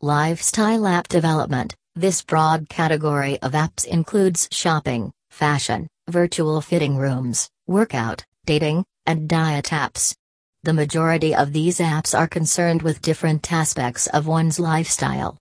Lifestyle 0.00 0.86
app 0.86 1.08
development 1.08 1.74
This 1.96 2.22
broad 2.22 2.68
category 2.68 3.40
of 3.42 3.52
apps 3.52 3.86
includes 3.86 4.48
shopping, 4.52 5.10
fashion, 5.30 5.88
virtual 6.08 6.60
fitting 6.60 6.96
rooms, 6.96 7.48
workout, 7.66 8.24
dating, 8.46 8.84
and 9.06 9.28
diet 9.28 9.66
apps. 9.66 10.14
The 10.64 10.72
majority 10.72 11.34
of 11.34 11.52
these 11.52 11.78
apps 11.78 12.16
are 12.16 12.28
concerned 12.28 12.82
with 12.82 13.02
different 13.02 13.52
aspects 13.52 14.06
of 14.08 14.26
one's 14.26 14.60
lifestyle. 14.60 15.36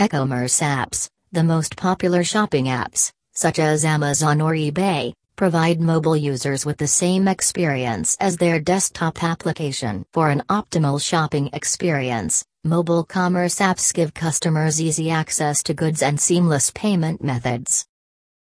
E-commerce 0.00 0.60
apps, 0.60 1.08
the 1.30 1.44
most 1.44 1.76
popular 1.76 2.24
shopping 2.24 2.64
apps, 2.64 3.12
such 3.32 3.58
as 3.58 3.84
Amazon 3.84 4.40
or 4.40 4.52
eBay, 4.52 5.12
provide 5.36 5.80
mobile 5.80 6.16
users 6.16 6.66
with 6.66 6.78
the 6.78 6.86
same 6.86 7.28
experience 7.28 8.16
as 8.20 8.36
their 8.36 8.60
desktop 8.60 9.22
application. 9.22 10.04
For 10.12 10.28
an 10.28 10.42
optimal 10.48 11.00
shopping 11.02 11.48
experience, 11.52 12.44
mobile 12.64 13.04
commerce 13.04 13.58
apps 13.60 13.94
give 13.94 14.12
customers 14.12 14.80
easy 14.80 15.10
access 15.10 15.62
to 15.62 15.74
goods 15.74 16.02
and 16.02 16.20
seamless 16.20 16.70
payment 16.74 17.22
methods. 17.22 17.86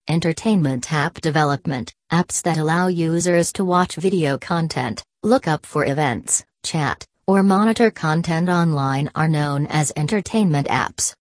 Entertainment 0.08 0.92
app 0.92 1.20
development 1.20 1.94
apps 2.10 2.42
that 2.42 2.58
allow 2.58 2.88
users 2.88 3.52
to 3.52 3.64
watch 3.64 3.94
video 3.94 4.36
content, 4.36 5.00
look 5.22 5.46
up 5.46 5.64
for 5.64 5.86
events, 5.86 6.44
chat, 6.64 7.06
or 7.28 7.44
monitor 7.44 7.88
content 7.88 8.48
online 8.48 9.08
are 9.14 9.28
known 9.28 9.68
as 9.68 9.92
entertainment 9.94 10.66
apps. 10.66 11.14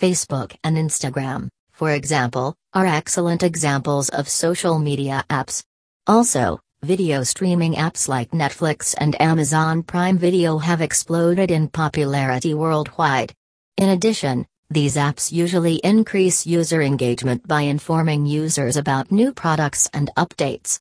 Facebook 0.00 0.56
and 0.64 0.78
Instagram, 0.78 1.48
for 1.72 1.90
example, 1.90 2.54
are 2.72 2.86
excellent 2.86 3.42
examples 3.42 4.08
of 4.08 4.30
social 4.30 4.78
media 4.78 5.22
apps. 5.28 5.62
Also, 6.06 6.58
video 6.82 7.24
streaming 7.24 7.74
apps 7.74 8.08
like 8.08 8.30
Netflix 8.30 8.94
and 8.96 9.20
Amazon 9.20 9.82
Prime 9.82 10.16
Video 10.16 10.56
have 10.56 10.80
exploded 10.80 11.50
in 11.50 11.68
popularity 11.68 12.54
worldwide. 12.54 13.34
In 13.76 13.90
addition, 13.90 14.46
these 14.74 14.96
apps 14.96 15.30
usually 15.30 15.76
increase 15.76 16.46
user 16.46 16.82
engagement 16.82 17.46
by 17.46 17.62
informing 17.62 18.26
users 18.26 18.76
about 18.76 19.12
new 19.12 19.32
products 19.32 19.88
and 19.92 20.10
updates. 20.16 20.80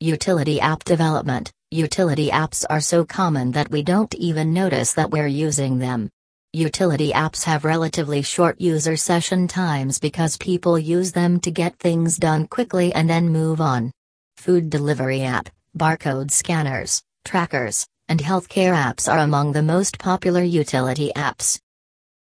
Utility 0.00 0.60
app 0.60 0.84
development 0.84 1.52
Utility 1.74 2.30
apps 2.30 2.64
are 2.70 2.80
so 2.80 3.04
common 3.04 3.50
that 3.50 3.68
we 3.68 3.82
don't 3.82 4.14
even 4.14 4.54
notice 4.54 4.92
that 4.92 5.10
we're 5.10 5.26
using 5.26 5.80
them. 5.80 6.08
Utility 6.52 7.10
apps 7.10 7.42
have 7.42 7.64
relatively 7.64 8.22
short 8.22 8.60
user 8.60 8.96
session 8.96 9.48
times 9.48 9.98
because 9.98 10.36
people 10.36 10.78
use 10.78 11.10
them 11.10 11.40
to 11.40 11.50
get 11.50 11.76
things 11.80 12.16
done 12.16 12.46
quickly 12.46 12.94
and 12.94 13.10
then 13.10 13.28
move 13.28 13.60
on. 13.60 13.90
Food 14.36 14.70
delivery 14.70 15.22
app, 15.22 15.48
barcode 15.76 16.30
scanners, 16.30 17.02
trackers, 17.24 17.84
and 18.08 18.20
healthcare 18.20 18.76
apps 18.76 19.12
are 19.12 19.18
among 19.18 19.50
the 19.50 19.62
most 19.62 19.98
popular 19.98 20.44
utility 20.44 21.10
apps. 21.16 21.58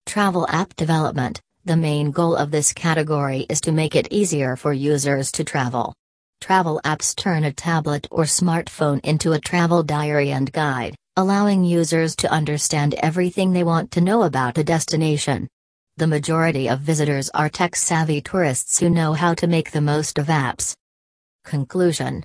Travel 0.07 0.47
app 0.51 0.75
development 0.77 1.41
The 1.65 1.77
main 1.77 2.11
goal 2.11 2.37
of 2.37 2.51
this 2.51 2.73
category 2.73 3.47
is 3.49 3.61
to 3.63 3.73
make 3.73 3.95
it 3.95 4.09
easier 4.11 4.57
for 4.57 4.73
users 4.73 5.31
to 5.33 5.45
travel. 5.45 5.95
Travel 6.41 6.81
apps 6.85 7.15
turn 7.15 7.45
a 7.45 7.53
tablet 7.53 8.09
or 8.11 8.25
smartphone 8.25 9.01
into 9.05 9.33
a 9.33 9.41
travel 9.41 9.83
diary 9.83 10.33
and 10.33 10.53
guide, 10.53 10.97
allowing 11.17 11.65
users 11.65 12.17
to 12.17 12.31
understand 12.31 12.95
everything 12.95 13.53
they 13.53 13.63
want 13.63 13.93
to 13.93 14.01
know 14.01 14.25
about 14.25 14.59
a 14.59 14.65
destination. 14.65 15.49
The 15.99 16.09
majority 16.09 16.69
of 16.69 16.81
visitors 16.81 17.31
are 17.31 17.49
tech 17.49 17.77
savvy 17.77 18.21
tourists 18.21 18.81
who 18.81 18.91
know 18.91 19.13
how 19.13 19.35
to 19.35 19.47
make 19.47 19.71
the 19.71 19.81
most 19.81 20.19
of 20.19 20.27
apps. 20.27 20.75
Conclusion 21.45 22.25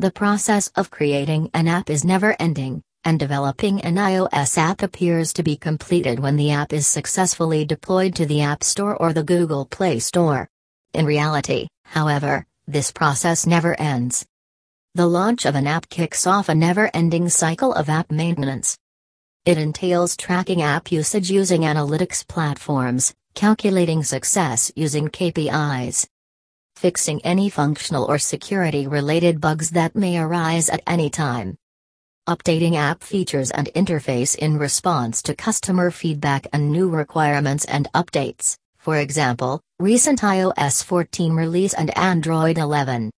The 0.00 0.10
process 0.10 0.68
of 0.74 0.90
creating 0.90 1.50
an 1.54 1.68
app 1.68 1.88
is 1.88 2.04
never 2.04 2.34
ending, 2.40 2.82
and 3.06 3.20
developing 3.20 3.80
an 3.82 3.94
iOS 3.94 4.58
app 4.58 4.82
appears 4.82 5.32
to 5.32 5.44
be 5.44 5.56
completed 5.56 6.18
when 6.18 6.34
the 6.34 6.50
app 6.50 6.72
is 6.72 6.88
successfully 6.88 7.64
deployed 7.64 8.16
to 8.16 8.26
the 8.26 8.40
App 8.40 8.64
Store 8.64 8.96
or 8.96 9.12
the 9.12 9.22
Google 9.22 9.64
Play 9.64 10.00
Store. 10.00 10.48
In 10.92 11.06
reality, 11.06 11.68
however, 11.84 12.44
this 12.66 12.90
process 12.90 13.46
never 13.46 13.80
ends. 13.80 14.26
The 14.96 15.06
launch 15.06 15.46
of 15.46 15.54
an 15.54 15.68
app 15.68 15.88
kicks 15.88 16.26
off 16.26 16.48
a 16.48 16.54
never 16.54 16.90
ending 16.92 17.28
cycle 17.28 17.72
of 17.72 17.88
app 17.88 18.10
maintenance. 18.10 18.76
It 19.44 19.56
entails 19.56 20.16
tracking 20.16 20.62
app 20.62 20.90
usage 20.90 21.30
using 21.30 21.60
analytics 21.60 22.26
platforms, 22.26 23.14
calculating 23.36 24.02
success 24.02 24.72
using 24.74 25.10
KPIs, 25.10 26.08
fixing 26.74 27.24
any 27.24 27.50
functional 27.50 28.04
or 28.04 28.18
security 28.18 28.88
related 28.88 29.40
bugs 29.40 29.70
that 29.70 29.94
may 29.94 30.18
arise 30.18 30.68
at 30.68 30.82
any 30.88 31.08
time, 31.08 31.56
updating 32.26 32.74
app 32.74 33.02
features 33.02 33.50
and 33.50 33.68
interface 33.74 34.36
in 34.36 34.58
response 34.58 35.22
to 35.22 35.34
customer 35.34 35.90
feedback 35.90 36.46
and 36.52 36.70
new 36.70 36.88
requirements 36.88 37.64
and 37.64 37.88
updates 37.94 38.56
for 38.86 38.98
example, 38.98 39.60
recent 39.80 40.20
iOS 40.20 40.84
14 40.84 41.32
release 41.32 41.74
and 41.74 41.90
Android 41.98 42.56
11. 42.56 43.10